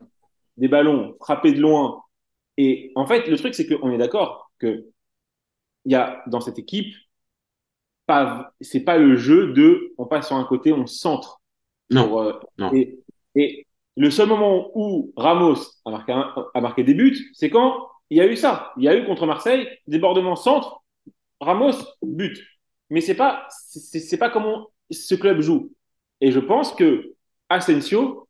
des 0.58 0.68
ballons, 0.68 1.16
frapper 1.20 1.52
de 1.52 1.60
loin. 1.60 2.02
Et 2.58 2.92
en 2.96 3.06
fait, 3.06 3.28
le 3.28 3.38
truc, 3.38 3.54
c'est 3.54 3.68
qu'on 3.68 3.92
est 3.92 3.98
d'accord 3.98 4.52
que 4.60 4.86
il 5.84 5.92
y 5.92 5.96
a 5.96 6.24
dans 6.28 6.42
cette 6.42 6.58
équipe 6.58 6.96
pas, 8.08 8.54
c'est 8.62 8.84
pas 8.84 8.98
le 8.98 9.16
jeu 9.16 9.54
de 9.54 9.94
on 9.98 10.06
passe 10.06 10.28
sur 10.28 10.36
un 10.36 10.44
côté, 10.46 10.72
on 10.72 10.88
centre. 10.88 11.42
Non, 11.90 12.08
Pour, 12.08 12.22
euh, 12.22 12.34
non. 12.58 12.74
Et, 12.74 13.00
et 13.36 13.66
le 13.98 14.10
seul 14.10 14.28
moment 14.30 14.72
où 14.76 15.14
Ramos 15.16 15.56
a 15.86 15.92
marqué, 15.92 16.12
un- 16.12 16.34
a 16.54 16.62
marqué 16.62 16.84
des 16.84 16.94
buts, 16.94 17.18
c'est 17.34 17.50
quand 17.50 17.90
il 18.10 18.18
y 18.18 18.22
a 18.22 18.28
eu 18.28 18.36
ça. 18.36 18.72
Il 18.78 18.84
y 18.84 18.90
a 18.90 18.96
eu 18.96 19.06
contre 19.06 19.26
Marseille, 19.26 19.68
débordement 19.88 20.36
centre, 20.36 20.82
Ramos, 21.40 21.74
but. 22.04 22.38
Mais 22.90 23.02
c'est 23.02 23.16
pas, 23.16 23.48
c'est 23.50 24.18
pas 24.18 24.30
comment 24.30 24.68
ce 24.92 25.16
club 25.16 25.42
joue. 25.42 25.72
Et 26.22 26.32
je 26.32 26.40
pense 26.40 26.74
que 26.74 27.14
Asensio, 27.50 28.28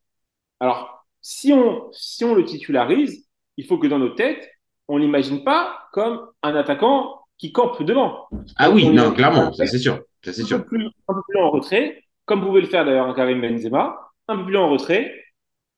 alors, 0.60 1.06
si 1.20 1.52
on, 1.52 1.88
si 1.92 2.24
on 2.24 2.34
le 2.34 2.44
titularise, 2.44 3.26
il 3.56 3.66
faut 3.66 3.78
que 3.78 3.86
dans 3.86 3.98
nos 3.98 4.10
têtes, 4.10 4.48
on 4.88 4.96
l'imagine 4.98 5.44
pas 5.44 5.78
comme 5.92 6.28
un 6.42 6.54
attaquant 6.54 7.20
qui 7.38 7.52
campe 7.52 7.82
devant. 7.82 8.28
Ah 8.56 8.70
oui, 8.70 8.86
On 8.86 8.92
non, 8.92 9.12
clairement, 9.12 9.52
ça 9.52 9.66
c'est 9.66 9.78
sûr, 9.78 10.00
ça 10.22 10.32
c'est 10.32 10.42
un 10.42 10.46
sûr. 10.46 10.58
peu, 10.58 10.64
plus, 10.64 10.86
un 10.86 11.14
peu 11.14 11.20
plus 11.28 11.38
en 11.40 11.50
retrait, 11.50 12.02
comme 12.24 12.40
pouvait 12.42 12.60
le 12.60 12.66
faire 12.66 12.84
d'ailleurs 12.84 13.08
un 13.08 13.14
Karim 13.14 13.40
Benzema, 13.40 14.05
un 14.28 14.36
peu 14.38 14.44
plus 14.46 14.56
en 14.56 14.68
retrait, 14.70 15.12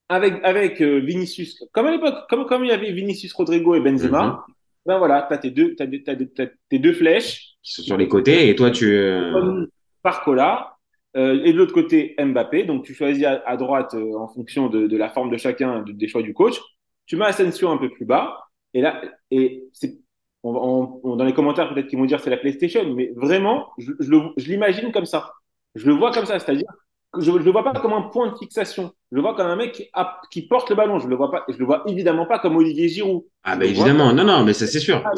avec, 0.08 0.34
avec 0.42 0.80
euh, 0.80 0.98
Vinicius, 1.00 1.62
comme 1.72 1.86
à 1.86 1.90
l'époque, 1.92 2.14
comme, 2.30 2.46
comme 2.46 2.64
il 2.64 2.68
y 2.68 2.72
avait 2.72 2.92
Vinicius 2.92 3.32
Rodrigo 3.34 3.74
et 3.74 3.80
Benzema, 3.80 4.44
Mhm. 4.48 4.54
ben 4.86 4.98
voilà, 4.98 5.26
t'as 5.28 5.38
tes 5.38 5.50
deux, 5.50 5.74
des- 5.78 5.86
des- 5.98 6.50
tes 6.68 6.78
deux 6.78 6.92
flèches, 6.94 7.56
Qui 7.62 7.72
sont 7.72 7.82
sur 7.82 7.96
les 7.96 8.08
côtés 8.08 8.48
et 8.48 8.56
toi 8.56 8.70
tu. 8.70 8.86
euh, 8.96 9.66
Barcola, 10.02 10.76
euh, 11.16 11.42
et 11.44 11.52
de 11.52 11.58
l'autre 11.58 11.74
côté 11.74 12.14
Mbappé, 12.18 12.64
donc 12.64 12.84
tu 12.84 12.94
choisis 12.94 13.24
à, 13.24 13.42
à 13.46 13.56
droite 13.56 13.94
euh, 13.94 14.14
en 14.16 14.28
fonction 14.28 14.68
de, 14.68 14.86
de 14.86 14.96
la 14.96 15.08
forme 15.10 15.30
de 15.30 15.36
chacun, 15.36 15.82
de- 15.82 15.92
des 15.92 16.08
choix 16.08 16.22
du 16.22 16.32
coach, 16.32 16.58
tu 17.06 17.16
mets 17.16 17.26
Asensio 17.26 17.68
un 17.68 17.76
peu 17.78 17.90
plus 17.90 18.04
bas, 18.06 18.38
et 18.74 18.80
là, 18.80 19.02
et 19.30 19.64
c'est, 19.72 19.98
on, 20.42 20.52
va- 20.52 20.60
on- 20.60 21.00
on- 21.04 21.16
dans 21.16 21.24
les 21.24 21.34
commentaires 21.34 21.72
peut-être 21.74 21.88
qu'ils 21.88 21.98
vont 21.98 22.04
dire 22.06 22.20
c'est 22.20 22.30
la 22.30 22.36
PlayStation, 22.38 22.94
mais 22.94 23.12
vraiment, 23.16 23.68
je, 23.78 23.92
je 24.00 24.48
l'imagine 24.48 24.92
comme 24.92 25.06
ça. 25.06 25.32
Je 25.74 25.86
le 25.86 25.92
vois 25.94 26.12
comme 26.12 26.26
ça, 26.26 26.38
c'est-à-dire 26.38 26.68
je 27.18 27.30
ne 27.30 27.38
le 27.38 27.50
vois 27.50 27.64
pas 27.64 27.72
comme 27.80 27.92
un 27.92 28.02
point 28.02 28.30
de 28.30 28.36
fixation. 28.36 28.92
Je 29.10 29.16
le 29.16 29.22
vois 29.22 29.34
comme 29.34 29.46
un 29.46 29.56
mec 29.56 29.72
qui, 29.72 29.88
a- 29.94 30.20
qui 30.30 30.46
porte 30.46 30.70
le 30.70 30.76
ballon. 30.76 30.98
Je 30.98 31.08
le 31.08 31.16
vois 31.16 31.30
pas, 31.30 31.44
je 31.48 31.56
le 31.58 31.64
vois 31.64 31.82
évidemment 31.86 32.26
pas 32.26 32.38
comme 32.38 32.56
Olivier 32.56 32.88
Giroud. 32.88 33.24
Ah 33.42 33.56
Je 33.56 33.58
bah 33.58 33.64
vois 33.64 33.66
évidemment, 33.66 34.12
non, 34.12 34.22
non, 34.24 34.44
mais 34.44 34.52
ça 34.54 34.66
c'est 34.68 34.78
sûr. 34.80 35.04
à 35.04 35.10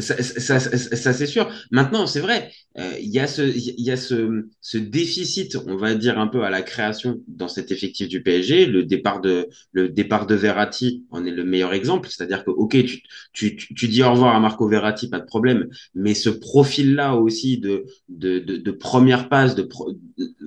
Ça, 0.00 0.20
ça, 0.20 0.58
ça, 0.58 0.76
ça- 0.76 1.12
c'est 1.12 1.26
sûr. 1.26 1.48
Maintenant, 1.70 2.08
c'est 2.08 2.18
vrai, 2.18 2.50
euh, 2.78 2.94
il 3.00 3.10
y 3.10 3.20
a 3.20 3.28
ce, 3.28 3.42
y 3.80 3.92
a 3.92 3.96
ce, 3.96 4.44
ce 4.60 4.76
déficit, 4.76 5.54
on 5.68 5.76
va 5.76 5.94
dire 5.94 6.18
un 6.18 6.26
peu 6.26 6.42
à 6.42 6.50
la 6.50 6.62
création 6.62 7.20
dans 7.28 7.46
cet 7.46 7.70
effectif 7.70 8.08
du 8.08 8.20
PSG. 8.20 8.66
Le 8.66 8.82
départ 8.84 9.20
de, 9.20 9.48
le 9.70 9.88
départ 9.88 10.26
de 10.26 10.34
Verratti 10.34 11.04
en 11.10 11.24
est 11.24 11.30
le 11.30 11.44
meilleur 11.44 11.72
exemple. 11.74 12.08
C'est-à-dire 12.08 12.44
que, 12.44 12.50
ok, 12.50 12.72
tu, 12.84 13.02
tu, 13.32 13.54
tu, 13.56 13.86
dis 13.86 14.02
au 14.02 14.10
revoir 14.10 14.34
à 14.34 14.40
Marco 14.40 14.66
Verratti, 14.68 15.08
pas 15.08 15.20
de 15.20 15.26
problème, 15.26 15.68
mais 15.94 16.14
ce 16.14 16.28
profil-là 16.30 17.14
aussi 17.14 17.58
de, 17.58 17.84
de, 18.08 18.40
de, 18.40 18.56
de 18.56 18.70
première 18.72 19.28
passe, 19.28 19.54
de, 19.54 19.62
pro- 19.62 19.92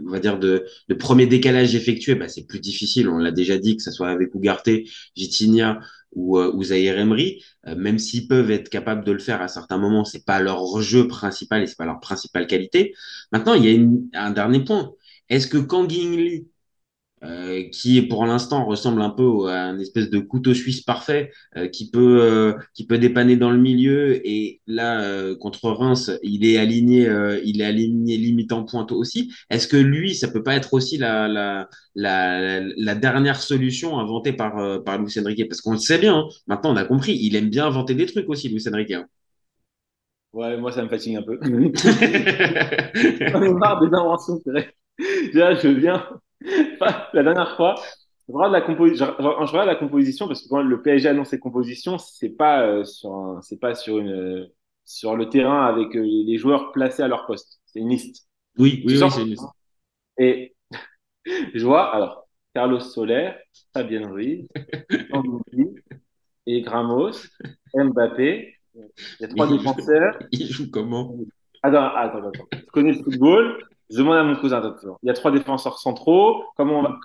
on 0.05 0.09
va 0.11 0.19
dire 0.19 0.39
de, 0.39 0.65
de 0.89 0.93
premier 0.93 1.25
décalage 1.25 1.73
effectué, 1.73 2.15
bah, 2.15 2.27
c'est 2.27 2.45
plus 2.45 2.59
difficile. 2.59 3.07
On 3.07 3.17
l'a 3.17 3.31
déjà 3.31 3.57
dit, 3.57 3.77
que 3.77 3.83
ce 3.83 3.91
soit 3.91 4.09
avec 4.09 4.33
Ugarte, 4.35 4.69
Vitinha 5.15 5.79
ou, 6.17 6.37
ou 6.39 6.63
Zaire 6.63 6.97
Emery. 6.99 7.43
Même 7.65 7.99
s'ils 7.99 8.27
peuvent 8.27 8.51
être 8.51 8.69
capables 8.69 9.05
de 9.05 9.11
le 9.11 9.19
faire 9.19 9.41
à 9.41 9.47
certains 9.47 9.77
moments, 9.77 10.05
c'est 10.05 10.25
pas 10.25 10.39
leur 10.41 10.81
jeu 10.81 11.07
principal 11.07 11.63
et 11.63 11.67
c'est 11.67 11.77
pas 11.77 11.85
leur 11.85 11.99
principale 11.99 12.47
qualité. 12.47 12.93
Maintenant, 13.31 13.53
il 13.53 13.65
y 13.65 14.17
a 14.17 14.25
un 14.25 14.31
dernier 14.31 14.63
point. 14.63 14.93
Est-ce 15.29 15.47
que 15.47 15.57
Kang 15.57 15.91
In 15.91 16.15
Lee, 16.15 16.47
euh, 17.23 17.63
qui 17.71 18.01
pour 18.03 18.25
l'instant 18.25 18.65
ressemble 18.65 19.01
un 19.01 19.09
peu 19.09 19.47
à 19.47 19.63
un 19.65 19.79
espèce 19.79 20.09
de 20.09 20.19
couteau 20.19 20.53
suisse 20.53 20.81
parfait, 20.81 21.31
euh, 21.57 21.67
qui 21.67 21.89
peut 21.89 22.19
euh, 22.21 22.53
qui 22.73 22.85
peut 22.85 22.97
dépanner 22.97 23.37
dans 23.37 23.49
le 23.51 23.57
milieu 23.57 24.21
et 24.27 24.61
là 24.67 25.33
contre 25.39 25.69
Reims, 25.69 26.11
il 26.23 26.45
est 26.45 26.57
aligné, 26.57 27.09
il 27.43 27.61
est 27.61 27.65
aligné 27.65 28.17
limite 28.17 28.51
en 28.51 28.63
pointe 28.63 28.91
aussi. 28.91 29.31
Est-ce 29.49 29.67
que 29.67 29.77
lui, 29.77 30.15
ça 30.15 30.27
peut 30.27 30.43
pas 30.43 30.55
être 30.55 30.73
aussi 30.73 30.97
la 30.97 31.27
la 31.27 31.67
la, 31.95 32.61
la 32.61 32.95
dernière 32.95 33.41
solution 33.41 33.99
inventée 33.99 34.33
par 34.33 34.83
par 34.83 34.97
Luis 34.99 35.13
Enrique? 35.19 35.47
Parce 35.49 35.61
qu'on 35.61 35.73
le 35.73 35.77
sait 35.79 35.97
bien, 35.97 36.17
hein. 36.17 36.27
maintenant 36.47 36.73
on 36.73 36.77
a 36.77 36.85
compris, 36.85 37.17
il 37.19 37.35
aime 37.35 37.49
bien 37.49 37.65
inventer 37.67 37.95
des 37.95 38.05
trucs 38.05 38.29
aussi, 38.29 38.49
Luis 38.49 38.67
Enrique. 38.69 38.91
hein. 38.91 39.07
Ouais, 40.33 40.57
moi, 40.57 40.71
ça 40.71 40.83
me 40.83 40.89
fatigue 40.89 41.15
un 41.17 41.23
peu. 41.23 41.39
J'en 41.43 43.41
ai 43.41 43.53
marre 43.53 43.79
des 43.81 43.87
inventions, 43.95 44.39
c'est 44.43 44.51
vrai. 44.51 44.73
Déjà, 45.33 45.55
je 45.55 45.67
viens, 45.69 46.03
la 47.13 47.23
dernière 47.23 47.55
fois, 47.55 47.75
je 48.27 48.33
regarde 48.33 48.53
la, 48.53 48.61
compo- 48.61 48.87
je, 48.87 48.95
je- 48.95 49.03
je 49.05 49.51
regarde 49.51 49.67
la 49.67 49.75
composition 49.75 50.27
parce 50.27 50.41
que 50.43 50.49
quand 50.49 50.61
le 50.61 50.81
PSG 50.81 51.09
annonce 51.09 51.29
ses 51.29 51.39
compositions, 51.39 51.97
c'est 51.97 52.29
pas 52.29 52.63
euh, 52.67 52.83
sur 52.85 53.11
un- 53.13 53.41
c'est 53.41 53.59
pas 53.59 53.73
sur 53.75 53.99
une, 53.99 54.09
euh, 54.11 54.45
sur 54.85 55.15
le 55.15 55.29
terrain 55.29 55.65
avec 55.65 55.95
euh, 55.95 56.01
les 56.03 56.37
joueurs 56.37 56.71
placés 56.71 57.03
à 57.03 57.07
leur 57.07 57.25
poste. 57.25 57.59
C'est 57.65 57.79
une 57.79 57.89
liste. 57.89 58.27
Oui, 58.57 58.83
oui, 58.85 58.93
Tu 58.97 59.03
oui, 59.03 59.11
c'est 59.11 59.21
une 59.21 59.29
liste. 59.29 59.43
Et 60.17 60.55
je 61.53 61.65
vois, 61.65 61.93
alors, 61.95 62.27
Carlos 62.53 62.79
Soler, 62.79 63.33
Fabien 63.73 64.09
Ruiz, 64.09 64.47
et 66.47 66.61
Gramos, 66.61 67.11
Mbappé. 67.75 68.53
Il 68.75 68.83
y 69.21 69.25
a 69.25 69.27
trois 69.27 69.45
il 69.47 69.51
joue- 69.51 69.57
défenseurs. 69.57 70.19
Il 70.31 70.47
joue 70.47 70.69
comment? 70.71 71.15
Attends, 71.63 71.95
attends, 71.95 72.27
attends. 72.29 72.47
Je 72.53 72.71
connais 72.71 72.93
le 72.93 73.03
football? 73.03 73.63
Je 73.89 73.97
demande 73.97 74.17
à 74.17 74.23
mon 74.23 74.35
cousin. 74.35 74.57
attends. 74.57 74.97
Il 75.03 75.07
y 75.07 75.09
a 75.09 75.13
trois 75.13 75.31
défenseurs 75.31 75.79
centraux. 75.79 76.43
Comment 76.55 76.79
on 76.79 76.83
va... 76.83 76.95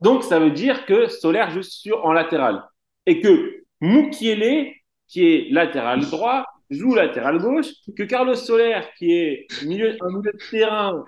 Donc, 0.00 0.24
ça 0.24 0.38
veut 0.38 0.50
dire 0.50 0.86
que 0.86 1.06
Soler 1.08 1.44
joue 1.50 1.62
sur, 1.62 2.04
en 2.04 2.12
latéral. 2.12 2.64
Et 3.06 3.20
que 3.20 3.64
Mukiele, 3.80 4.72
qui 5.08 5.26
est 5.26 5.52
latéral 5.52 6.00
droit, 6.00 6.44
joue 6.70 6.94
latéral 6.94 7.38
gauche. 7.38 7.68
Que 7.96 8.02
Carlos 8.02 8.34
Soler, 8.34 8.80
qui 8.98 9.12
est 9.12 9.46
milieu, 9.64 9.96
un 10.00 10.08
milieu 10.08 10.32
de 10.32 10.50
terrain, 10.50 11.04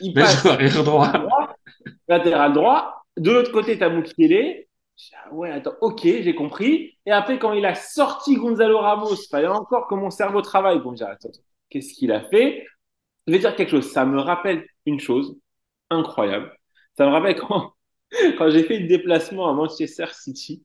il 0.00 0.14
passe 0.14 0.42
joue 0.42 0.48
arrière 0.48 0.82
droit. 0.84 1.12
latéral 2.08 2.52
droit. 2.52 3.04
De 3.16 3.30
l'autre 3.30 3.52
côté, 3.52 3.78
t'as 3.78 3.90
Mukiele. 3.90 4.64
Je 4.96 5.04
dis, 5.04 5.12
Ah 5.24 5.34
ouais, 5.34 5.50
attends, 5.50 5.74
ok, 5.80 6.00
j'ai 6.02 6.34
compris. 6.34 6.96
Et 7.06 7.10
après, 7.10 7.38
quand 7.38 7.52
il 7.52 7.66
a 7.66 7.74
sorti 7.74 8.36
Gonzalo 8.36 8.78
Ramos, 8.78 9.16
fallait 9.30 9.48
encore 9.48 9.88
que 9.88 9.94
mon 9.94 10.10
cerveau 10.10 10.42
travaille 10.42 10.80
attends, 10.80 11.10
attends, 11.10 11.30
qu'est-ce 11.70 11.94
qu'il 11.94 12.12
a 12.12 12.22
fait? 12.28 12.66
Je 13.26 13.32
vais 13.32 13.38
dire 13.38 13.54
quelque 13.56 13.70
chose. 13.70 13.90
Ça 13.90 14.04
me 14.04 14.18
rappelle 14.18 14.66
une 14.86 15.00
chose 15.00 15.36
incroyable. 15.90 16.52
Ça 16.96 17.06
me 17.06 17.10
rappelle 17.12 17.36
quand, 17.36 17.72
quand 18.38 18.50
j'ai 18.50 18.64
fait 18.64 18.78
le 18.78 18.88
déplacement 18.88 19.48
à 19.48 19.52
Manchester 19.52 20.06
City 20.12 20.64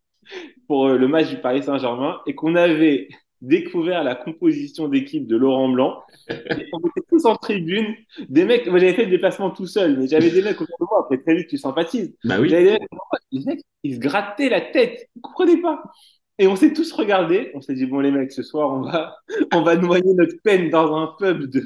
pour 0.67 0.87
euh, 0.87 0.97
le 0.97 1.07
match 1.07 1.29
du 1.29 1.37
Paris 1.39 1.63
Saint-Germain 1.63 2.19
et 2.25 2.35
qu'on 2.35 2.55
avait 2.55 3.09
découvert 3.41 4.03
la 4.03 4.15
composition 4.15 4.87
d'équipe 4.87 5.27
de 5.27 5.37
Laurent 5.37 5.69
Blanc. 5.69 6.01
Et 6.29 6.35
on 6.73 6.79
était 6.79 7.07
tous 7.09 7.25
en 7.25 7.35
tribune. 7.35 7.95
Des 8.29 8.45
mecs, 8.45 8.67
moi 8.67 8.79
j'avais 8.79 8.93
fait 8.93 9.05
le 9.05 9.11
déplacement 9.11 9.51
tout 9.51 9.67
seul, 9.67 9.97
mais 9.97 10.07
j'avais 10.07 10.31
des 10.31 10.41
mecs 10.41 10.59
autour 10.59 10.77
de 10.79 10.85
moi. 10.89 11.01
Après, 11.01 11.19
très 11.19 11.35
vite, 11.35 11.47
tu 11.47 11.57
sympathises. 11.57 12.15
Bah 12.23 12.39
oui. 12.39 12.49
Des 12.49 12.63
mecs. 12.71 12.81
Les 13.31 13.45
mecs, 13.45 13.61
ils 13.83 13.95
se 13.95 13.99
grattaient 13.99 14.49
la 14.49 14.61
tête. 14.61 15.07
Vous 15.15 15.21
comprenez 15.21 15.61
pas? 15.61 15.83
Et 16.39 16.47
on 16.47 16.55
s'est 16.55 16.71
tous 16.73 16.91
regardés. 16.91 17.51
On 17.55 17.61
s'est 17.61 17.73
dit, 17.73 17.85
bon, 17.87 17.99
les 17.99 18.11
mecs, 18.11 18.31
ce 18.31 18.43
soir, 18.43 18.71
on 18.71 18.81
va, 18.81 19.15
on 19.53 19.61
va 19.63 19.75
noyer 19.75 20.13
notre 20.13 20.35
peine 20.43 20.69
dans 20.69 20.95
un 20.95 21.15
pub 21.17 21.49
de. 21.49 21.61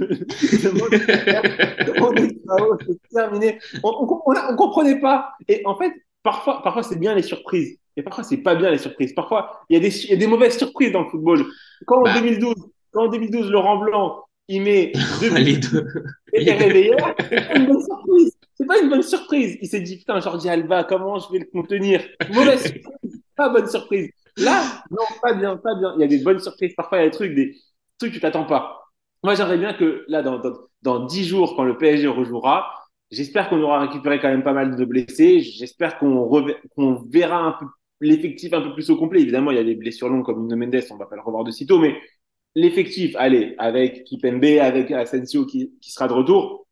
On 2.02 2.12
est 2.16 2.36
là-haut, 2.46 2.78
c'est 2.86 3.00
terminé. 3.14 3.60
On, 3.84 3.90
on 4.00 4.56
comprenait 4.56 5.00
pas. 5.00 5.32
Et 5.48 5.62
en 5.66 5.76
fait, 5.76 5.92
parfois, 6.24 6.62
parfois 6.64 6.84
c'est 6.84 7.00
bien 7.00 7.14
les 7.16 7.22
surprises. 7.24 7.78
Et 7.98 8.04
parfois, 8.04 8.24
c'est 8.24 8.38
pas 8.38 8.56
bien 8.56 8.72
les 8.72 8.78
surprises. 8.78 9.14
Parfois, 9.14 9.62
il 9.70 9.74
y 9.74 9.78
a 9.78 9.82
des, 9.82 10.06
y 10.08 10.14
a 10.14 10.16
des 10.16 10.28
mauvaises 10.28 10.58
surprises 10.58 10.94
dans 10.94 11.04
le 11.04 11.10
football. 11.10 11.46
Quand 11.86 12.00
en 12.00 12.04
Bah. 12.04 12.14
2012, 12.22 12.56
quand 12.92 13.04
en 13.06 13.08
2012, 13.10 13.52
Laurent 13.52 13.78
Blanc, 13.78 14.24
il 14.48 14.62
met 14.62 14.94
deux 15.20 15.30
Les 15.36 15.58
deux. 15.58 15.86
et 16.34 16.48
est 16.48 16.54
réveillé, 16.56 16.94
c'est 17.30 17.48
pas 17.48 17.56
une 17.58 17.68
bonne 17.68 17.84
surprise. 17.84 18.38
C'est 18.56 18.66
pas 18.68 18.80
une 18.80 18.90
bonne 18.90 19.04
surprise. 19.04 19.58
Il 19.62 19.68
s'est 19.68 19.82
dit, 19.82 19.98
putain, 19.98 20.20
Jordi 20.22 20.48
Alba, 20.48 20.86
comment 20.86 21.20
je 21.20 21.32
vais 21.34 21.40
le 21.40 21.46
contenir? 21.52 22.02
Mauvaise 22.34 22.62
surprise. 22.64 23.22
Pas 23.36 23.50
bonne 23.50 23.68
surprise. 23.68 24.10
Là, 24.38 24.84
non, 24.92 25.04
pas 25.22 25.34
bien, 25.34 25.58
pas 25.58 25.76
bien. 25.76 25.94
Il 25.98 26.02
y 26.02 26.04
a 26.04 26.08
des 26.08 26.20
bonnes 26.24 26.40
surprises. 26.40 26.74
Parfois, 26.76 27.00
il 27.00 27.02
y 27.02 27.04
a 27.06 27.10
des 27.10 27.16
trucs, 27.16 27.36
des 27.36 27.56
trucs 27.98 28.12
que 28.12 28.16
tu 28.16 28.22
t'attends 28.22 28.46
pas. 28.46 28.82
Moi, 29.24 29.36
j'aimerais 29.36 29.58
bien 29.58 29.74
que 29.74 30.06
là, 30.08 30.22
dans, 30.24 30.40
dans, 30.40 30.54
dans 30.82 31.06
10 31.06 31.26
jours, 31.26 31.56
quand 31.56 31.64
le 31.64 31.78
PSG 31.78 32.08
rejouera, 32.08 32.74
j'espère 33.12 33.50
qu'on 33.50 33.62
aura 33.62 33.80
récupéré 33.82 34.20
quand 34.20 34.30
même 34.30 34.44
pas 34.44 34.54
mal 34.54 34.76
de 34.76 34.86
blessés. 34.86 35.42
J'espère 35.42 35.98
qu'on 36.00 36.30
verra 37.12 37.38
un 37.40 37.52
peu 37.54 37.66
l'effectif 38.00 38.54
un 38.54 38.62
peu 38.62 38.74
plus 38.74 38.90
au 38.90 38.98
complet. 38.98 39.22
Évidemment, 39.22 39.52
il 39.52 39.58
y 39.58 39.60
a 39.60 39.64
des 39.64 39.76
blessures 39.76 40.10
longues 40.10 40.26
comme 40.26 40.42
Nuno 40.44 40.56
Mendes, 40.56 40.82
on 40.92 40.98
va 40.98 41.06
pas 41.06 41.16
le 41.16 41.22
revoir 41.22 41.44
de 41.44 41.52
sitôt, 41.52 41.78
mais 41.80 41.96
l'effectif, 42.56 43.16
allez, 43.18 43.56
avec 43.58 44.04
Kipembe, 44.06 44.44
avec 44.62 44.92
Asensio 44.92 45.46
qui, 45.46 45.74
qui 45.82 45.92
sera 45.92 46.08
de 46.08 46.14
retour, 46.14 46.68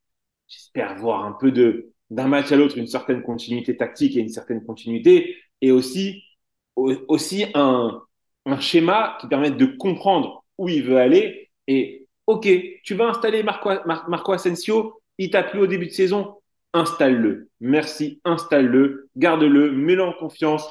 j'espère 0.48 0.96
voir 0.98 1.26
un 1.26 1.34
peu 1.34 1.52
de 1.52 1.94
d'un 2.12 2.28
match 2.28 2.52
à 2.52 2.56
l'autre 2.56 2.78
une 2.78 2.88
certaine 2.88 3.22
continuité 3.24 3.78
tactique 3.78 4.18
et 4.18 4.20
une 4.22 4.30
certaine 4.30 4.66
continuité, 4.66 5.36
et 5.62 5.72
aussi 5.72 6.24
au- 6.24 6.29
aussi 7.08 7.46
un, 7.54 8.02
schéma 8.60 9.18
qui 9.22 9.28
permette 9.28 9.58
de 9.58 9.66
comprendre 9.66 10.44
où 10.58 10.70
il 10.70 10.84
veut 10.84 10.98
aller. 10.98 11.50
Et 11.68 12.08
ok, 12.28 12.48
tu 12.84 12.96
vas 12.96 13.10
installer 13.10 13.44
Marco, 13.44 13.70
Mar- 13.86 14.10
Marco 14.10 14.32
Asensio, 14.32 15.02
il 15.18 15.30
t'a 15.30 15.44
plu 15.44 15.60
au 15.60 15.68
début 15.68 15.88
de 15.88 15.92
saison, 15.92 16.36
installe-le. 16.74 17.50
Merci, 17.60 18.22
installe-le, 18.26 19.10
garde-le, 19.16 19.72
mets-le 19.72 20.04
en 20.04 20.14
confiance. 20.14 20.68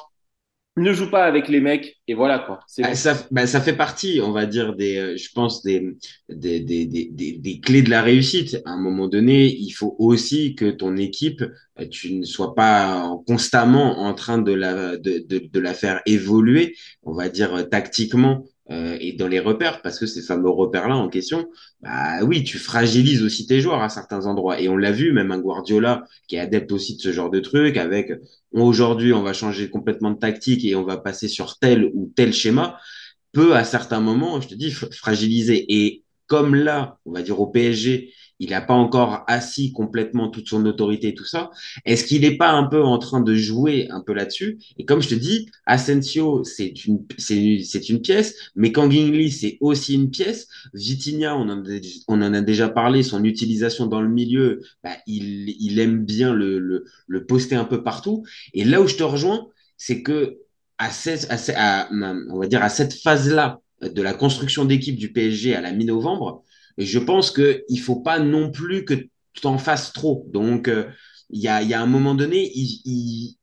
Ne 0.79 0.93
joue 0.93 1.09
pas 1.09 1.25
avec 1.25 1.49
les 1.49 1.59
mecs 1.59 1.97
et 2.07 2.13
voilà 2.13 2.39
quoi. 2.39 2.59
Ah, 2.81 2.89
bon. 2.89 2.95
ça, 2.95 3.27
bah, 3.31 3.45
ça 3.47 3.59
fait 3.59 3.75
partie, 3.75 4.21
on 4.23 4.31
va 4.31 4.45
dire, 4.45 4.75
des, 4.75 4.97
euh, 4.97 5.17
je 5.17 5.29
pense, 5.33 5.61
des, 5.61 5.97
des, 6.29 6.61
des, 6.61 6.85
des, 6.85 7.37
des, 7.37 7.59
clés 7.59 7.81
de 7.81 7.89
la 7.89 8.01
réussite. 8.01 8.57
À 8.65 8.71
un 8.71 8.79
moment 8.79 9.07
donné, 9.09 9.47
il 9.47 9.71
faut 9.71 9.95
aussi 9.99 10.55
que 10.55 10.69
ton 10.69 10.95
équipe, 10.95 11.43
euh, 11.79 11.85
tu 11.89 12.13
ne 12.13 12.23
sois 12.23 12.55
pas 12.55 13.11
constamment 13.27 13.99
en 13.99 14.13
train 14.13 14.37
de 14.37 14.53
la, 14.53 14.95
de, 14.95 15.19
de, 15.27 15.49
de 15.51 15.59
la 15.59 15.73
faire 15.73 16.01
évoluer, 16.05 16.75
on 17.03 17.13
va 17.13 17.27
dire, 17.27 17.53
euh, 17.55 17.63
tactiquement 17.63 18.45
euh, 18.71 18.97
et 18.99 19.13
dans 19.13 19.27
les 19.27 19.39
repères, 19.39 19.81
parce 19.81 19.97
que 19.97 20.05
ces 20.05 20.21
fameux 20.21 20.49
repères-là 20.49 20.95
en 20.95 21.09
question, 21.09 21.47
bah 21.81 22.23
oui, 22.23 22.43
tu 22.43 22.59
fragilises 22.59 23.23
aussi 23.23 23.47
tes 23.47 23.61
joueurs 23.61 23.81
à 23.81 23.89
certains 23.89 24.27
endroits. 24.27 24.59
Et 24.59 24.69
on 24.69 24.77
l'a 24.77 24.91
vu, 24.91 25.11
même 25.11 25.31
un 25.31 25.39
Guardiola 25.39 26.03
qui 26.27 26.35
est 26.35 26.39
adepte 26.39 26.71
aussi 26.71 26.95
de 26.95 27.01
ce 27.01 27.11
genre 27.11 27.31
de 27.31 27.39
truc, 27.39 27.77
avec 27.77 28.11
aujourd'hui, 28.51 29.13
on 29.13 29.23
va 29.23 29.33
changer 29.33 29.69
complètement 29.69 30.11
de 30.11 30.19
tactique 30.19 30.63
et 30.65 30.75
on 30.75 30.83
va 30.83 30.97
passer 30.97 31.27
sur 31.27 31.57
tel 31.57 31.89
ou 31.93 32.11
tel 32.15 32.33
schéma, 32.33 32.77
peut 33.31 33.55
à 33.55 33.63
certains 33.63 34.01
moments, 34.01 34.39
je 34.41 34.49
te 34.49 34.55
dis, 34.55 34.71
fragiliser. 34.71 35.65
Et 35.69 36.03
comme 36.27 36.55
là, 36.55 36.99
on 37.05 37.11
va 37.11 37.21
dire 37.23 37.39
au 37.39 37.47
PSG, 37.47 38.13
il 38.39 38.51
n'a 38.51 38.61
pas 38.61 38.73
encore 38.73 39.23
assis 39.27 39.73
complètement 39.73 40.29
toute 40.29 40.47
son 40.47 40.65
autorité 40.65 41.09
et 41.09 41.13
tout 41.13 41.25
ça, 41.25 41.49
est-ce 41.85 42.05
qu'il 42.05 42.21
n'est 42.21 42.37
pas 42.37 42.51
un 42.51 42.63
peu 42.63 42.81
en 42.83 42.97
train 42.97 43.21
de 43.21 43.35
jouer 43.35 43.87
un 43.89 44.01
peu 44.01 44.13
là-dessus? 44.13 44.59
Et 44.77 44.85
comme 44.85 45.01
je 45.01 45.09
te 45.09 45.15
dis, 45.15 45.47
Asensio, 45.65 46.43
c'est 46.43 46.85
une, 46.85 47.05
c'est, 47.17 47.89
une 47.89 48.01
pièce, 48.01 48.35
mais 48.55 48.71
Kangin 48.71 49.11
c'est 49.29 49.57
aussi 49.61 49.95
une 49.95 50.09
pièce. 50.09 50.47
Vitinha, 50.73 51.35
on 51.37 51.49
en, 51.49 51.63
a, 51.65 51.79
on 52.07 52.21
en 52.21 52.33
a 52.33 52.41
déjà 52.41 52.69
parlé, 52.69 53.03
son 53.03 53.23
utilisation 53.23 53.87
dans 53.87 54.01
le 54.01 54.09
milieu, 54.09 54.61
bah, 54.83 54.91
il, 55.07 55.49
il 55.61 55.79
aime 55.79 56.05
bien 56.05 56.33
le, 56.33 56.59
le, 56.59 56.85
le 57.07 57.25
poster 57.25 57.55
un 57.55 57.65
peu 57.65 57.83
partout. 57.83 58.23
Et 58.53 58.63
là 58.63 58.81
où 58.81 58.87
je 58.87 58.95
te 58.95 59.03
rejoins, 59.03 59.47
c'est 59.77 60.01
que 60.03 60.37
à 60.77 60.91
cette, 60.91 61.27
à, 61.29 61.81
à- 61.81 61.89
on 62.29 62.39
va 62.39 62.47
dire 62.47 62.63
à 62.63 62.69
cette 62.69 62.93
phase-là 62.93 63.61
de 63.81 64.01
la 64.01 64.13
construction 64.13 64.65
d'équipe 64.65 64.95
du 64.97 65.11
PSG 65.11 65.55
à 65.55 65.61
la 65.61 65.71
mi-novembre, 65.71 66.43
je 66.79 66.99
pense 66.99 67.31
que 67.31 67.63
il 67.69 67.79
faut 67.79 68.01
pas 68.01 68.19
non 68.19 68.51
plus 68.51 68.85
que 68.85 68.95
tu 68.95 69.47
en 69.47 69.57
fasses 69.59 69.93
trop. 69.93 70.27
Donc, 70.33 70.67
euh, 70.67 70.85
il 71.29 71.41
y 71.41 71.47
a, 71.47 71.61
il 71.61 71.69
y 71.69 71.73
a 71.73 71.81
un 71.81 71.85
moment 71.87 72.15
donné, 72.15 72.51
il, 72.55 72.81
il- 72.85 73.37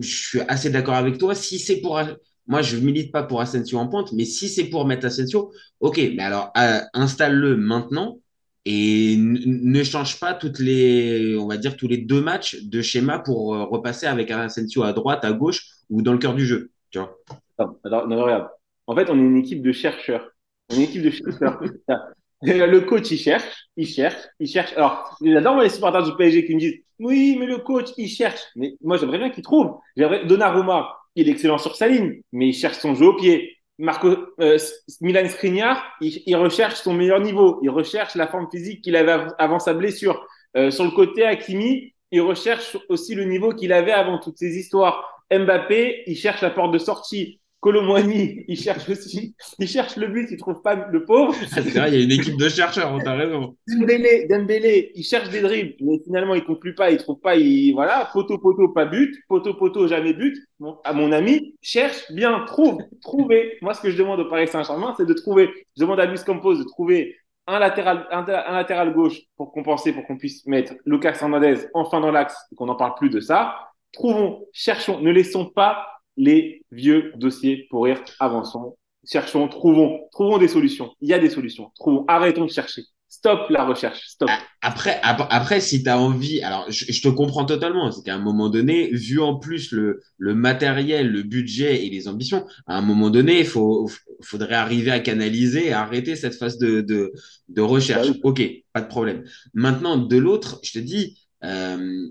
je 0.00 0.28
suis 0.28 0.40
assez 0.48 0.70
d'accord 0.70 0.94
avec 0.94 1.18
toi. 1.18 1.34
Si 1.34 1.58
c'est 1.58 1.80
pour, 1.80 2.00
moi, 2.46 2.62
je 2.62 2.76
milite 2.76 3.12
pas 3.12 3.22
pour 3.22 3.40
Asensio 3.40 3.78
en 3.78 3.88
pointe, 3.88 4.12
mais 4.12 4.24
si 4.24 4.48
c'est 4.48 4.64
pour 4.64 4.86
mettre 4.86 5.06
Asensio, 5.06 5.52
ok, 5.80 5.98
mais 6.16 6.22
alors 6.22 6.52
euh, 6.58 6.80
installe-le 6.94 7.56
maintenant 7.56 8.18
et 8.64 9.16
ne 9.18 9.82
change 9.84 10.18
pas 10.18 10.34
toutes 10.34 10.58
les, 10.58 11.36
on 11.38 11.46
va 11.46 11.56
dire 11.56 11.76
tous 11.76 11.86
les 11.86 11.98
deux 11.98 12.20
matchs 12.20 12.56
de 12.64 12.82
schéma 12.82 13.20
pour 13.20 13.54
euh, 13.54 13.64
repasser 13.64 14.06
avec 14.06 14.30
un 14.32 14.40
Asensio 14.40 14.82
à 14.82 14.92
droite, 14.92 15.24
à 15.24 15.32
gauche 15.32 15.66
ou 15.88 16.02
dans 16.02 16.12
le 16.12 16.18
cœur 16.18 16.34
du 16.34 16.44
jeu. 16.46 16.70
Tu 16.90 16.98
vois. 16.98 17.16
Non, 17.58 17.78
alors, 17.84 18.08
non, 18.08 18.22
regarde. 18.22 18.48
En 18.86 18.94
fait, 18.94 19.08
on 19.10 19.16
est 19.18 19.22
une 19.22 19.36
équipe 19.36 19.62
de 19.62 19.72
chercheurs. 19.72 20.30
On 20.70 20.74
est 20.74 20.76
une 20.78 20.82
équipe 20.84 21.02
de 21.02 21.10
chercheurs. 21.10 21.60
Le 22.42 22.80
coach, 22.80 23.10
il 23.10 23.18
cherche, 23.18 23.68
il 23.76 23.86
cherche, 23.86 24.28
il 24.40 24.48
cherche. 24.48 24.72
Alors, 24.76 25.16
j'adore 25.22 25.60
les 25.60 25.68
supporters 25.70 26.02
du 26.04 26.14
PSG 26.16 26.44
qui 26.46 26.54
me 26.54 26.60
disent 26.60 26.78
Oui, 26.98 27.36
mais 27.38 27.46
le 27.46 27.58
coach, 27.58 27.88
il 27.96 28.08
cherche. 28.08 28.40
Mais 28.56 28.74
moi, 28.82 28.96
j'aimerais 28.98 29.18
bien 29.18 29.30
qu'il 29.30 29.42
trouve. 29.42 29.76
Donnarumma, 29.96 30.96
il 31.14 31.28
est 31.28 31.32
excellent 31.32 31.58
sur 31.58 31.76
sa 31.76 31.88
ligne, 31.88 32.20
mais 32.32 32.48
il 32.48 32.52
cherche 32.54 32.78
son 32.78 32.94
jeu 32.94 33.06
au 33.06 33.14
pied. 33.16 33.52
Marco, 33.78 34.08
euh, 34.40 34.58
Milan 35.00 35.28
Skriniar, 35.28 35.82
il, 36.00 36.22
il 36.26 36.36
recherche 36.36 36.76
son 36.76 36.94
meilleur 36.94 37.20
niveau. 37.20 37.58
Il 37.62 37.70
recherche 37.70 38.14
la 38.14 38.26
forme 38.26 38.48
physique 38.50 38.82
qu'il 38.82 38.96
avait 38.96 39.12
av- 39.12 39.34
avant 39.38 39.58
sa 39.58 39.74
blessure. 39.74 40.26
Euh, 40.56 40.70
sur 40.70 40.84
le 40.84 40.90
côté, 40.90 41.24
Hakimi, 41.26 41.94
il 42.10 42.20
recherche 42.20 42.76
aussi 42.88 43.14
le 43.14 43.24
niveau 43.24 43.52
qu'il 43.52 43.72
avait 43.72 43.92
avant 43.92 44.18
toutes 44.18 44.38
ces 44.38 44.56
histoires. 44.58 45.04
Mbappé, 45.30 46.04
il 46.06 46.16
cherche 46.16 46.40
la 46.42 46.50
porte 46.50 46.72
de 46.72 46.78
sortie. 46.78 47.40
Colomwani, 47.66 48.44
il 48.46 48.56
cherche 48.56 48.88
aussi, 48.88 49.34
il 49.58 49.66
cherche 49.66 49.96
le 49.96 50.06
but, 50.06 50.28
il 50.30 50.36
trouve 50.36 50.62
pas 50.62 50.76
le 50.88 51.04
pauvre. 51.04 51.34
Ah, 51.42 51.46
c'est 51.54 51.62
vrai, 51.62 51.88
il 51.90 51.98
y 51.98 52.00
a 52.00 52.04
une 52.04 52.12
équipe 52.12 52.36
de 52.36 52.48
chercheurs, 52.48 52.92
on 52.92 53.00
t'a 53.00 53.14
raison. 53.14 53.56
Dembélé, 53.66 54.28
Dembélé, 54.30 54.92
il 54.94 55.02
cherche 55.02 55.30
des 55.30 55.40
dribbles, 55.40 55.74
mais 55.80 55.98
finalement 56.04 56.36
il 56.36 56.44
conclut 56.44 56.76
pas, 56.76 56.92
il 56.92 56.98
trouve 56.98 57.18
pas, 57.18 57.34
il 57.34 57.72
voilà, 57.72 58.08
poteau 58.12 58.38
poteau 58.38 58.68
pas 58.68 58.84
but, 58.84 59.12
poteau 59.28 59.54
poteau 59.54 59.88
jamais 59.88 60.12
but. 60.12 60.38
Bon, 60.60 60.78
à 60.84 60.92
mon 60.92 61.10
ami, 61.10 61.56
cherche 61.60 62.04
bien, 62.12 62.44
trouve, 62.46 62.78
trouver. 63.02 63.58
Moi 63.62 63.74
ce 63.74 63.80
que 63.80 63.90
je 63.90 63.98
demande 63.98 64.20
au 64.20 64.28
Paris 64.28 64.46
Saint-Germain, 64.46 64.94
c'est 64.96 65.06
de 65.06 65.14
trouver. 65.14 65.50
Je 65.76 65.82
demande 65.82 65.98
à 65.98 66.06
Luis 66.06 66.20
Campos 66.24 66.54
de 66.54 66.62
trouver 66.62 67.16
un 67.48 67.58
latéral, 67.58 68.06
un, 68.12 68.24
un 68.28 68.54
latéral 68.54 68.94
gauche 68.94 69.18
pour 69.36 69.50
compenser, 69.50 69.92
pour 69.92 70.06
qu'on 70.06 70.18
puisse 70.18 70.46
mettre 70.46 70.74
Lucas 70.84 71.18
Hernandez 71.20 71.66
enfin 71.74 71.98
dans 72.00 72.12
l'axe 72.12 72.36
et 72.52 72.54
qu'on 72.54 72.66
n'en 72.66 72.76
parle 72.76 72.94
plus 72.94 73.10
de 73.10 73.18
ça. 73.18 73.56
Trouvons, 73.90 74.46
cherchons, 74.52 75.00
ne 75.00 75.10
laissons 75.10 75.46
pas 75.46 75.95
les 76.16 76.62
vieux 76.70 77.12
dossiers 77.16 77.66
pourrir, 77.70 78.02
avançons, 78.20 78.76
cherchons, 79.08 79.48
trouvons, 79.48 80.00
trouvons 80.12 80.38
des 80.38 80.48
solutions. 80.48 80.92
Il 81.00 81.08
y 81.08 81.14
a 81.14 81.18
des 81.18 81.30
solutions. 81.30 81.70
Trouvons, 81.74 82.04
arrêtons 82.08 82.44
de 82.44 82.50
chercher. 82.50 82.82
Stop 83.08 83.48
la 83.50 83.64
recherche. 83.64 84.00
Stop. 84.08 84.28
Après, 84.60 84.98
ap- 85.02 85.28
après, 85.30 85.60
si 85.60 85.82
tu 85.82 85.88
as 85.88 85.98
envie, 85.98 86.42
alors 86.42 86.66
je, 86.70 86.84
je 86.92 87.00
te 87.00 87.08
comprends 87.08 87.44
totalement, 87.44 87.90
c'est 87.90 88.02
qu'à 88.02 88.14
un 88.14 88.18
moment 88.18 88.48
donné, 88.50 88.90
vu 88.90 89.20
en 89.20 89.36
plus 89.38 89.70
le, 89.72 90.02
le 90.18 90.34
matériel, 90.34 91.08
le 91.10 91.22
budget 91.22 91.86
et 91.86 91.90
les 91.90 92.08
ambitions, 92.08 92.44
à 92.66 92.76
un 92.76 92.82
moment 92.82 93.10
donné, 93.10 93.40
il 93.40 93.46
faut, 93.46 93.88
faudrait 94.22 94.54
arriver 94.56 94.90
à 94.90 95.00
canaliser 95.00 95.66
et 95.68 95.72
arrêter 95.72 96.16
cette 96.16 96.34
phase 96.34 96.58
de, 96.58 96.80
de, 96.80 97.12
de 97.48 97.60
recherche. 97.62 98.08
Bah 98.08 98.12
oui. 98.14 98.20
Ok, 98.24 98.42
pas 98.72 98.80
de 98.82 98.88
problème. 98.88 99.24
Maintenant, 99.54 99.96
de 99.96 100.16
l'autre, 100.16 100.58
je 100.62 100.72
te 100.72 100.78
dis, 100.80 101.18
euh, 101.44 102.06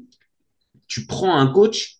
tu 0.87 1.05
prends 1.05 1.35
un 1.37 1.47
coach 1.47 1.97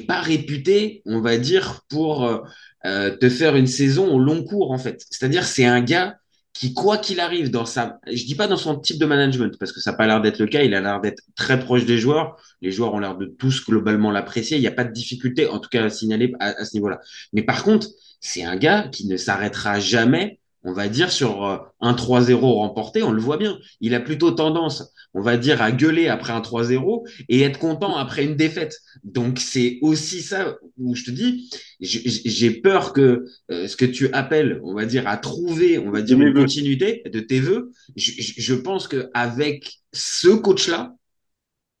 pas 0.00 0.20
réputé, 0.20 1.02
on 1.06 1.20
va 1.20 1.36
dire, 1.38 1.82
pour 1.88 2.24
euh, 2.24 2.38
euh, 2.84 3.16
te 3.16 3.28
faire 3.28 3.56
une 3.56 3.66
saison 3.66 4.12
au 4.14 4.18
long 4.18 4.44
cours, 4.44 4.70
en 4.70 4.78
fait. 4.78 5.04
C'est-à-dire, 5.10 5.44
c'est 5.44 5.64
un 5.64 5.80
gars 5.80 6.16
qui, 6.52 6.72
quoi 6.72 6.98
qu'il 6.98 7.20
arrive 7.20 7.50
dans 7.50 7.66
sa, 7.66 7.98
je 8.06 8.24
dis 8.24 8.34
pas 8.34 8.48
dans 8.48 8.56
son 8.56 8.78
type 8.78 8.98
de 8.98 9.06
management, 9.06 9.56
parce 9.58 9.72
que 9.72 9.80
ça 9.80 9.92
n'a 9.92 9.96
pas 9.96 10.06
l'air 10.06 10.22
d'être 10.22 10.38
le 10.38 10.46
cas, 10.46 10.62
il 10.62 10.74
a 10.74 10.80
l'air 10.80 11.00
d'être 11.00 11.22
très 11.36 11.58
proche 11.60 11.84
des 11.84 11.98
joueurs. 11.98 12.36
Les 12.62 12.72
joueurs 12.72 12.94
ont 12.94 12.98
l'air 12.98 13.16
de 13.16 13.26
tous 13.26 13.64
globalement 13.64 14.10
l'apprécier. 14.10 14.56
Il 14.56 14.60
n'y 14.60 14.66
a 14.66 14.72
pas 14.72 14.84
de 14.84 14.92
difficulté, 14.92 15.46
en 15.48 15.58
tout 15.58 15.68
cas, 15.68 15.84
à 15.84 15.90
signaler 15.90 16.32
à 16.40 16.64
ce 16.64 16.74
niveau-là. 16.74 17.00
Mais 17.32 17.42
par 17.42 17.62
contre, 17.62 17.88
c'est 18.20 18.42
un 18.42 18.56
gars 18.56 18.88
qui 18.88 19.06
ne 19.06 19.16
s'arrêtera 19.16 19.78
jamais, 19.80 20.40
on 20.66 20.72
va 20.74 20.88
dire, 20.88 21.12
sur 21.12 21.44
euh, 21.46 21.58
un 21.80 21.94
3-0 21.94 22.54
remporté. 22.54 23.02
On 23.02 23.12
le 23.12 23.20
voit 23.22 23.38
bien. 23.38 23.58
Il 23.80 23.94
a 23.94 24.00
plutôt 24.00 24.32
tendance, 24.32 24.92
on 25.14 25.22
va 25.22 25.36
dire, 25.38 25.62
à 25.62 25.72
gueuler 25.72 26.08
après 26.08 26.32
un 26.34 26.40
3-0 26.42 27.06
et 27.28 27.42
être 27.42 27.58
content 27.58 27.96
après 27.96 28.24
une 28.24 28.36
défaite. 28.36 28.76
Donc, 29.04 29.38
c'est 29.38 29.78
aussi 29.82 30.22
ça 30.22 30.56
où 30.78 30.94
je 30.94 31.04
te 31.04 31.10
dis, 31.12 31.48
j'ai 31.80 32.50
peur 32.50 32.92
que 32.92 33.24
euh, 33.50 33.68
ce 33.68 33.76
que 33.76 33.84
tu 33.86 34.12
appelles, 34.12 34.60
on 34.64 34.74
va 34.74 34.86
dire, 34.86 35.08
à 35.08 35.16
trouver, 35.16 35.78
on 35.78 35.90
va 35.90 36.02
dire, 36.02 36.20
une 36.20 36.34
continuité 36.34 37.02
de 37.12 37.20
tes 37.20 37.40
je- 37.42 37.62
je 37.96 38.54
pense 38.54 38.88
qu'avec 38.88 39.78
ce 39.92 40.28
coach-là, 40.28 40.94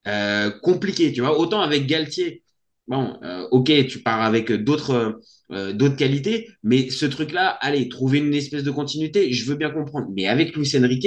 euh, 0.06 0.50
compliqué, 0.62 1.12
tu 1.12 1.20
vois. 1.20 1.38
Autant 1.38 1.60
avec 1.60 1.86
Galtier, 1.86 2.42
bon, 2.88 3.18
euh, 3.22 3.46
ok, 3.50 3.72
tu 3.88 4.00
pars 4.02 4.22
avec 4.22 4.52
d'autres 4.52 5.20
euh, 5.52 5.72
d'autres 5.72 5.96
qualités, 5.96 6.50
mais 6.64 6.90
ce 6.90 7.06
truc-là, 7.06 7.50
allez, 7.60 7.88
trouver 7.88 8.18
une 8.18 8.34
espèce 8.34 8.64
de 8.64 8.70
continuité, 8.70 9.32
je 9.32 9.44
veux 9.48 9.56
bien 9.56 9.70
comprendre. 9.70 10.08
Mais 10.14 10.26
avec 10.26 10.54
Luis 10.56 10.70
Enrique, 10.76 11.06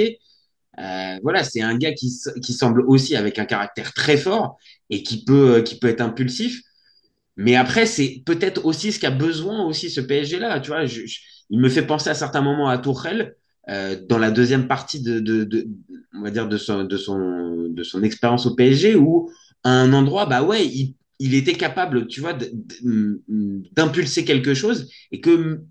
euh, 0.78 1.18
voilà, 1.22 1.44
c'est 1.44 1.62
un 1.62 1.76
gars 1.78 1.92
qui, 1.94 2.12
qui 2.42 2.52
semble 2.54 2.82
aussi 2.88 3.16
avec 3.16 3.38
un 3.38 3.46
caractère 3.46 3.92
très 3.94 4.16
fort 4.16 4.58
et 4.90 5.02
qui 5.02 5.24
peut, 5.24 5.62
qui 5.62 5.78
peut 5.78 5.88
être 5.88 6.00
impulsif. 6.02 6.62
Mais 7.36 7.56
après, 7.56 7.86
c'est 7.86 8.22
peut-être 8.26 8.64
aussi 8.66 8.92
ce 8.92 9.00
qu'a 9.00 9.10
besoin 9.10 9.64
aussi 9.66 9.90
ce 9.90 10.00
PSG-là. 10.00 10.60
Tu 10.60 10.68
vois, 10.70 10.84
il 11.50 11.58
me 11.60 11.68
fait 11.68 11.86
penser 11.86 12.10
à 12.10 12.14
certains 12.14 12.42
moments 12.42 12.68
à 12.68 12.78
Tourelle 12.78 13.36
dans 14.08 14.18
la 14.18 14.30
deuxième 14.30 14.66
partie 14.66 15.00
de, 15.02 15.20
de, 15.20 15.44
de- 15.44 15.68
on 16.14 16.22
va 16.22 16.30
dire 16.30 16.48
de 16.48 16.56
son, 16.56 16.84
de 16.84 16.96
son, 16.96 17.68
de 17.68 17.82
son 17.82 18.02
expérience 18.02 18.46
au 18.46 18.54
PSG 18.54 18.96
où 18.96 19.30
à 19.64 19.70
un 19.70 19.92
endroit, 19.92 20.26
bah 20.26 20.42
ouais, 20.42 20.66
il, 20.66 20.94
il 21.20 21.34
était 21.36 21.54
capable, 21.54 22.08
tu 22.08 22.22
vois, 22.22 22.34
de- 22.34 22.50
d'impulser 23.72 24.24
quelque 24.24 24.54
chose 24.54 24.90
et 25.12 25.20
que 25.20 25.62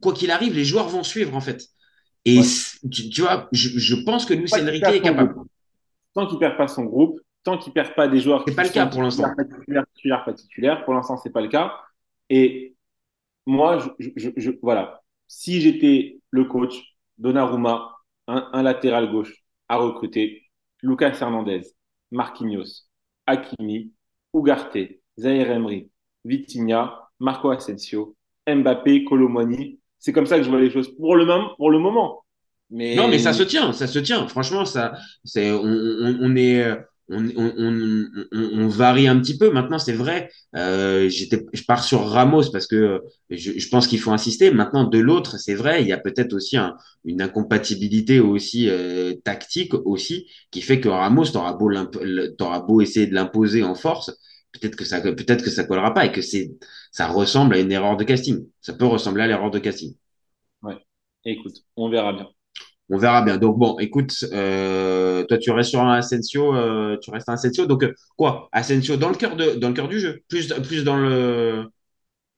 quoi 0.00 0.14
qu'il 0.14 0.30
arrive, 0.30 0.54
les 0.54 0.64
joueurs 0.64 0.88
vont 0.88 1.04
suivre 1.04 1.34
en 1.36 1.40
fait. 1.42 1.66
Et 2.24 2.40
Ouais. 2.40 2.46
tu, 2.90 3.10
tu 3.10 3.22
vois, 3.22 3.48
je, 3.52 3.78
je 3.78 3.96
pense 3.96 4.26
que 4.26 4.34
Luis 4.34 4.50
Enrique 4.54 4.88
est 4.88 5.02
capable. 5.02 5.34
groupe. 5.34 5.48
Tant 6.14 6.26
qu'il 6.26 6.38
perd 6.38 6.56
pas 6.56 6.68
son 6.68 6.84
groupe, 6.84 7.20
tant 7.44 7.58
qu'il 7.58 7.72
perd 7.72 7.94
pas 7.94 8.08
des 8.08 8.20
joueurs 8.20 8.44
C'est 8.46 8.52
qui 8.52 8.56
pas 8.56 8.62
le 8.64 8.68
sont 8.68 8.74
cas 8.74 8.86
pour 8.86 9.02
l'instant. 9.02 9.34
pas 9.34 9.44
pour 10.84 10.94
l'instant, 10.94 11.16
c'est 11.18 11.30
pas 11.32 11.40
le 11.40 11.48
cas. 11.48 11.80
Et 12.30 12.76
moi, 13.46 13.78
je, 13.98 14.08
je- 14.16 14.30
je- 14.36 14.50
voilà, 14.62 15.02
si 15.28 15.60
j'étais 15.60 16.20
le 16.30 16.44
coach, 16.44 16.74
Donnarumma, 17.18 17.96
un, 18.28 18.50
un 18.52 18.62
latéral 18.62 19.10
gauche 19.10 19.34
à 19.68 19.76
recruter, 19.76 20.42
Lucas 20.82 21.16
Hernandez, 21.20 21.62
Marquinhos, 22.10 22.88
Hakimi, 23.26 23.92
Ugarte, 24.34 25.00
Zaire 25.18 25.50
Emery, 25.50 25.90
Vitinha, 26.24 27.08
Marco 27.18 27.50
Asensio, 27.50 28.16
Mbappé, 28.46 29.04
Colomani. 29.04 29.78
C'est 29.98 30.12
comme 30.12 30.26
ça 30.26 30.38
que 30.38 30.44
je 30.44 30.50
vois 30.50 30.60
les 30.60 30.70
choses 30.70 30.94
pour 30.96 31.16
le 31.16 31.24
moment. 31.24 31.54
Pour 31.56 31.70
le 31.70 31.78
moment. 31.78 32.24
Non, 32.70 33.08
mais 33.08 33.18
ça 33.18 33.32
se 33.32 33.42
tient, 33.42 33.72
ça 33.72 33.86
se 33.86 33.98
tient. 33.98 34.28
Franchement, 34.28 34.64
ça, 34.64 34.94
c'est, 35.24 35.50
on 35.50 36.36
est, 36.36 36.62
euh, 36.62 36.76
on, 37.10 38.68
varie 38.68 39.08
un 39.08 39.18
petit 39.20 39.36
peu. 39.36 39.50
Maintenant, 39.50 39.78
c'est 39.78 39.92
vrai. 39.92 40.30
Euh, 40.56 41.08
je 41.08 41.64
pars 41.66 41.84
sur 41.84 42.06
Ramos 42.06 42.50
parce 42.52 42.66
que 42.66 42.76
euh, 42.76 42.98
je, 43.30 43.68
pense 43.68 43.86
qu'il 43.86 43.98
faut 43.98 44.12
insister. 44.12 44.50
Maintenant, 44.50 44.84
de 44.84 44.98
l'autre, 44.98 45.38
c'est 45.38 45.54
vrai, 45.54 45.82
il 45.82 45.88
y 45.88 45.92
a 45.92 45.98
peut-être 45.98 46.32
aussi 46.34 46.56
un- 46.56 46.76
une 47.04 47.22
incompatibilité 47.22 48.20
aussi 48.20 48.68
euh, 48.68 49.14
tactique 49.24 49.74
aussi 49.74 50.26
qui 50.50 50.62
fait 50.62 50.80
que 50.80 50.88
Ramos, 50.88 51.26
t'auras 51.26 51.54
beau, 51.54 51.70
t'auras 52.38 52.60
beau 52.60 52.80
essayer 52.80 53.06
de 53.06 53.14
l'imposer 53.14 53.62
en 53.62 53.74
force, 53.74 54.12
peut-être 54.52 54.76
que 54.76 54.84
ça, 54.84 55.00
peut-être 55.00 55.42
que 55.44 55.50
ça 55.50 55.64
collera 55.64 55.94
pas 55.94 56.06
et 56.06 56.12
que 56.12 56.22
c'est, 56.22 56.52
ça 56.92 57.08
ressemble 57.08 57.54
à 57.54 57.58
une 57.60 57.72
erreur 57.72 57.96
de 57.96 58.04
casting. 58.04 58.46
Ça 58.60 58.72
peut 58.74 58.86
ressembler 58.86 59.24
à 59.24 59.26
l'erreur 59.26 59.50
de 59.50 59.58
casting. 59.58 59.94
écoute, 61.24 61.56
on 61.76 61.88
verra 61.90 62.12
bien. 62.12 62.28
On 62.90 62.98
verra 62.98 63.22
bien. 63.22 63.38
Donc 63.38 63.56
bon, 63.58 63.78
écoute, 63.78 64.12
euh, 64.32 65.24
toi 65.24 65.38
tu 65.38 65.50
restes 65.52 65.70
sur 65.70 65.80
un 65.80 65.94
Asensio, 65.94 66.54
euh, 66.56 66.96
tu 67.00 67.10
restes 67.10 67.28
un 67.28 67.34
Asensio. 67.34 67.66
Donc 67.66 67.84
euh, 67.84 67.94
quoi, 68.16 68.48
Asensio 68.52 68.96
dans 68.96 69.08
le 69.10 69.14
cœur 69.16 69.36
de, 69.36 69.52
dans 69.54 69.68
le 69.68 69.74
cœur 69.74 69.88
du 69.88 70.00
jeu, 70.00 70.22
plus, 70.28 70.48
plus 70.64 70.82
dans 70.84 70.96
le 70.96 71.66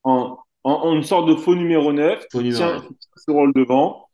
en, 0.05 0.38
en, 0.65 0.73
en 0.73 0.95
une 0.97 1.05
sorte 1.05 1.29
de 1.29 1.35
faux 1.37 1.55
numéro 1.57 1.93
9, 1.93 2.29
Faux 2.33 2.41
qui 2.41 2.43
numéro 2.43 2.57
tient, 2.57 2.75
9. 2.75 2.83
qui 2.88 2.95
tient 2.97 3.11
ce 3.27 3.31
rôle 3.33 3.53
devant. 3.55 4.09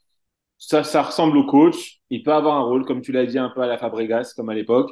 Ça, 0.58 0.84
ça 0.84 1.02
ressemble 1.02 1.36
au 1.38 1.44
coach. 1.46 2.00
Il 2.10 2.22
peut 2.24 2.32
avoir 2.34 2.56
un 2.56 2.64
rôle, 2.64 2.84
comme 2.86 3.02
tu 3.02 3.12
l'as 3.12 3.26
dit, 3.26 3.38
un 3.38 3.50
peu 3.50 3.62
à 3.62 3.66
la 3.68 3.78
Fabregas, 3.78 4.34
comme 4.36 4.50
à 4.50 4.54
l'époque. 4.54 4.90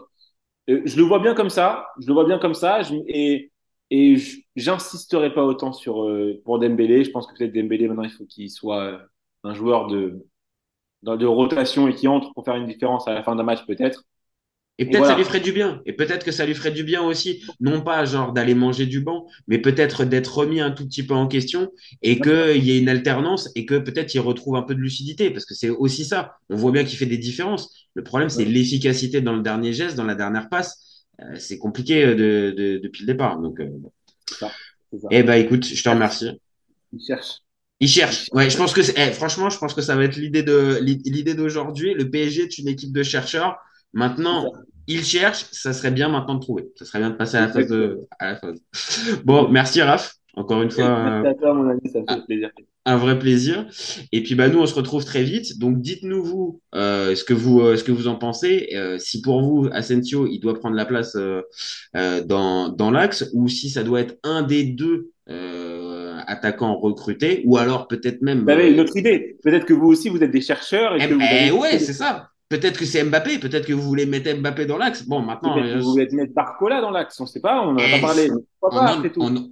Je 0.68 0.96
le 0.96 1.02
vois 1.04 1.20
bien 1.20 1.34
comme 1.34 1.50
ça. 1.50 1.86
Je 2.00 2.06
le 2.08 2.14
vois 2.14 2.24
bien 2.26 2.38
comme 2.38 2.54
ça. 2.54 2.82
Je- 2.82 2.94
et 3.08 3.52
et 3.90 4.16
j'insisterai 4.56 5.32
pas 5.34 5.44
autant 5.44 5.72
sur 5.72 6.08
pour 6.44 6.58
Dembélé. 6.58 7.04
Je 7.04 7.10
pense 7.10 7.26
que 7.26 7.34
peut-être 7.38 7.52
Dembélé 7.54 7.88
maintenant 7.88 8.02
il 8.04 8.10
faut 8.10 8.26
qu'il 8.26 8.50
soit 8.50 9.00
un 9.44 9.54
joueur 9.54 9.86
de 9.88 10.26
dans- 11.06 11.16
de 11.16 11.26
rotation 11.26 11.88
et 11.88 11.94
qui 11.94 12.08
entre 12.08 12.34
pour 12.34 12.44
faire 12.44 12.56
une 12.56 12.66
différence 12.68 13.08
à 13.08 13.14
la 13.14 13.22
fin 13.24 13.36
d'un 13.36 13.44
match 13.44 13.66
peut-être. 13.66 14.04
Et 14.78 14.84
peut-être 14.84 14.98
voilà. 14.98 15.14
ça 15.14 15.18
lui 15.18 15.24
ferait 15.24 15.40
du 15.40 15.52
bien. 15.52 15.80
Et 15.86 15.94
peut-être 15.94 16.22
que 16.24 16.32
ça 16.32 16.44
lui 16.44 16.54
ferait 16.54 16.70
du 16.70 16.84
bien 16.84 17.02
aussi, 17.02 17.42
non 17.60 17.80
pas 17.80 18.04
genre 18.04 18.32
d'aller 18.34 18.54
manger 18.54 18.84
du 18.84 19.00
banc, 19.00 19.26
mais 19.48 19.58
peut-être 19.58 20.04
d'être 20.04 20.36
remis 20.38 20.60
un 20.60 20.70
tout 20.70 20.86
petit 20.86 21.02
peu 21.02 21.14
en 21.14 21.28
question 21.28 21.70
et 22.02 22.20
qu'il 22.20 22.62
y 22.62 22.72
ait 22.72 22.78
une 22.78 22.90
alternance 22.90 23.50
et 23.54 23.64
que 23.64 23.76
peut-être 23.78 24.14
il 24.14 24.20
retrouve 24.20 24.56
un 24.56 24.62
peu 24.62 24.74
de 24.74 24.80
lucidité 24.80 25.30
parce 25.30 25.46
que 25.46 25.54
c'est 25.54 25.70
aussi 25.70 26.04
ça. 26.04 26.34
On 26.50 26.56
voit 26.56 26.72
bien 26.72 26.84
qu'il 26.84 26.98
fait 26.98 27.06
des 27.06 27.16
différences. 27.18 27.88
Le 27.94 28.04
problème, 28.04 28.28
c'est 28.28 28.44
Ouais. 28.44 28.50
l'efficacité 28.50 29.22
dans 29.22 29.34
le 29.34 29.42
dernier 29.42 29.72
geste, 29.72 29.96
dans 29.96 30.04
la 30.04 30.14
dernière 30.14 30.50
passe. 30.50 31.04
Euh, 31.22 31.36
c'est 31.38 31.56
compliqué 31.58 32.04
euh, 32.04 32.14
de, 32.14 32.54
de- 32.54 32.78
depuis 32.78 33.02
le 33.04 33.06
départ. 33.06 33.40
Donc, 33.40 33.60
euh, 33.60 33.70
ça. 34.38 34.50
eh 35.10 35.22
ben, 35.22 35.34
écoute, 35.34 35.64
je 35.66 35.82
te 35.82 35.88
remercie. 35.88 36.30
Il 36.92 37.00
cherche. 37.00 37.42
Il 37.80 37.88
cherche. 37.88 38.28
Ouais, 38.32 38.48
je 38.48 38.56
pense 38.56 38.72
que 38.72 38.80
eh, 38.80 39.12
franchement, 39.12 39.50
je 39.50 39.58
pense 39.58 39.74
que 39.74 39.82
ça 39.82 39.96
va 39.96 40.04
être 40.04 40.16
l'idée 40.16 40.42
de 40.42 40.78
l'idée 40.80 41.34
d'aujourd'hui. 41.34 41.94
Le 41.94 42.08
PSG 42.08 42.42
est 42.42 42.58
une 42.58 42.68
équipe 42.68 42.92
de 42.92 43.02
chercheurs. 43.02 43.58
Maintenant, 43.92 44.52
il 44.86 45.04
cherche. 45.04 45.46
Ça 45.52 45.72
serait 45.72 45.90
bien 45.90 46.08
maintenant 46.08 46.36
de 46.36 46.40
trouver. 46.40 46.68
Ça 46.76 46.84
serait 46.86 47.00
bien 47.00 47.10
de 47.10 47.16
passer 47.16 47.36
à 47.36 47.42
la 47.42 47.48
phase 47.48 47.68
de, 47.68 48.00
à 48.18 48.32
la 48.32 48.36
phase. 48.36 48.58
Bon, 49.24 49.48
merci 49.48 49.82
Raph. 49.82 50.14
Encore 50.34 50.60
une 50.60 50.70
fois, 50.70 51.20
Merci 51.22 51.28
à 51.28 51.34
toi, 51.34 51.54
mon 51.54 51.70
ami, 51.70 51.80
ça 51.90 52.00
fait 52.06 52.24
plaisir. 52.26 52.50
un 52.84 52.96
vrai 52.98 53.18
plaisir. 53.18 53.66
Et 54.12 54.22
puis 54.22 54.34
bah 54.34 54.48
nous, 54.48 54.58
on 54.58 54.66
se 54.66 54.74
retrouve 54.74 55.02
très 55.04 55.22
vite. 55.22 55.58
Donc 55.58 55.80
dites-nous 55.80 56.22
vous 56.22 56.60
euh, 56.74 57.14
ce 57.14 57.24
que 57.24 57.32
vous 57.32 57.60
euh, 57.60 57.76
ce 57.76 57.84
que 57.84 57.92
vous 57.92 58.06
en 58.06 58.16
pensez. 58.16 58.68
Euh, 58.74 58.98
si 58.98 59.22
pour 59.22 59.40
vous 59.42 59.68
Asensio, 59.72 60.26
il 60.26 60.40
doit 60.40 60.58
prendre 60.58 60.76
la 60.76 60.84
place 60.84 61.16
dans 61.94 62.68
dans 62.68 62.90
l'axe, 62.90 63.30
ou 63.34 63.48
si 63.48 63.70
ça 63.70 63.82
doit 63.82 64.00
être 64.00 64.16
un 64.24 64.42
des 64.42 64.64
deux 64.64 65.10
euh, 65.28 65.95
attaquants 66.26 66.76
recrutés, 66.78 67.42
ou 67.44 67.56
alors 67.56 67.88
peut-être 67.88 68.22
même. 68.22 68.42
Vous 68.44 68.50
avez 68.50 68.70
une 68.72 68.78
euh, 68.78 68.82
autre 68.82 68.96
idée. 68.96 69.36
Peut-être 69.42 69.64
que 69.66 69.72
vous 69.74 69.86
aussi, 69.86 70.08
vous 70.08 70.22
êtes 70.22 70.30
des 70.30 70.40
chercheurs 70.40 70.94
et 70.94 70.98
eh, 71.04 71.08
que 71.08 71.14
vous 71.14 71.20
eh 71.20 71.34
avez 71.48 71.50
ouais, 71.52 71.78
c'est 71.78 71.92
ça. 71.92 72.30
Peut-être 72.48 72.78
que 72.78 72.84
c'est 72.84 73.02
Mbappé, 73.02 73.38
peut-être 73.38 73.66
que 73.66 73.72
vous 73.72 73.82
voulez 73.82 74.06
mettre 74.06 74.32
Mbappé 74.38 74.66
dans 74.66 74.78
l'axe. 74.78 75.04
Bon, 75.06 75.20
maintenant, 75.20 75.54
Peut-être 75.54 75.66
que 75.72 75.78
euh, 75.78 75.80
vous 75.80 75.90
voulez 75.90 76.08
mettre 76.12 76.32
Barcola 76.32 76.80
dans 76.80 76.90
l'axe, 76.92 77.18
on 77.18 77.24
ne 77.24 77.28
sait 77.28 77.40
pas, 77.40 77.60
on 77.62 77.72
n'en 77.72 77.78
a 77.78 77.86
Eh, 77.88 78.00
pas 78.00 78.06
parlé. 78.06 78.30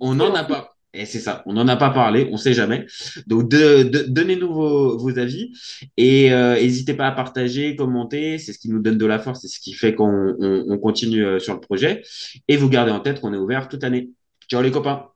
On 0.01 0.15
n'en 0.15 0.35
a 0.35 0.45
pas. 0.45 0.71
Et 0.97 1.07
c'est 1.07 1.19
ça, 1.19 1.43
on 1.47 1.55
n'en 1.55 1.67
a 1.67 1.75
pas 1.75 1.91
parlé, 1.91 2.29
on 2.31 2.37
sait 2.37 2.53
jamais. 2.53 2.87
Donc, 3.27 3.49
de, 3.49 3.83
de- 3.83 4.05
donnez-nous 4.07 4.53
vos, 4.55 4.97
vos 4.97 5.19
avis 5.19 5.51
et 5.97 6.33
euh, 6.33 6.55
n'hésitez 6.55 6.95
pas 6.95 7.09
à 7.09 7.11
partager, 7.11 7.75
commenter. 7.75 8.39
C'est 8.39 8.53
ce 8.53 8.61
qui 8.61 8.71
nous 8.71 8.79
donne 8.81 8.97
de 8.97 9.07
la 9.07 9.19
force, 9.19 9.41
c'est 9.41 9.49
ce 9.49 9.59
qui 9.59 9.73
fait 9.73 9.97
qu'on 9.97 10.37
on- 10.39 10.65
on 10.69 10.79
continue 10.79 11.41
sur 11.41 11.55
le 11.55 11.59
projet. 11.61 12.03
Et 12.47 12.57
vous 12.57 12.69
gardez 12.69 12.93
en 12.93 13.01
tête 13.01 13.21
qu'on 13.21 13.35
est 13.35 13.39
ouvert 13.39 13.69
toute 13.69 13.83
l'année. 13.83 14.11
Ciao 14.49 14.63
les 14.63 14.71
copains. 14.71 15.07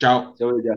Ciao. 0.00 0.36
Ciao 0.38 0.56
les 0.56 0.62
gars. 0.62 0.76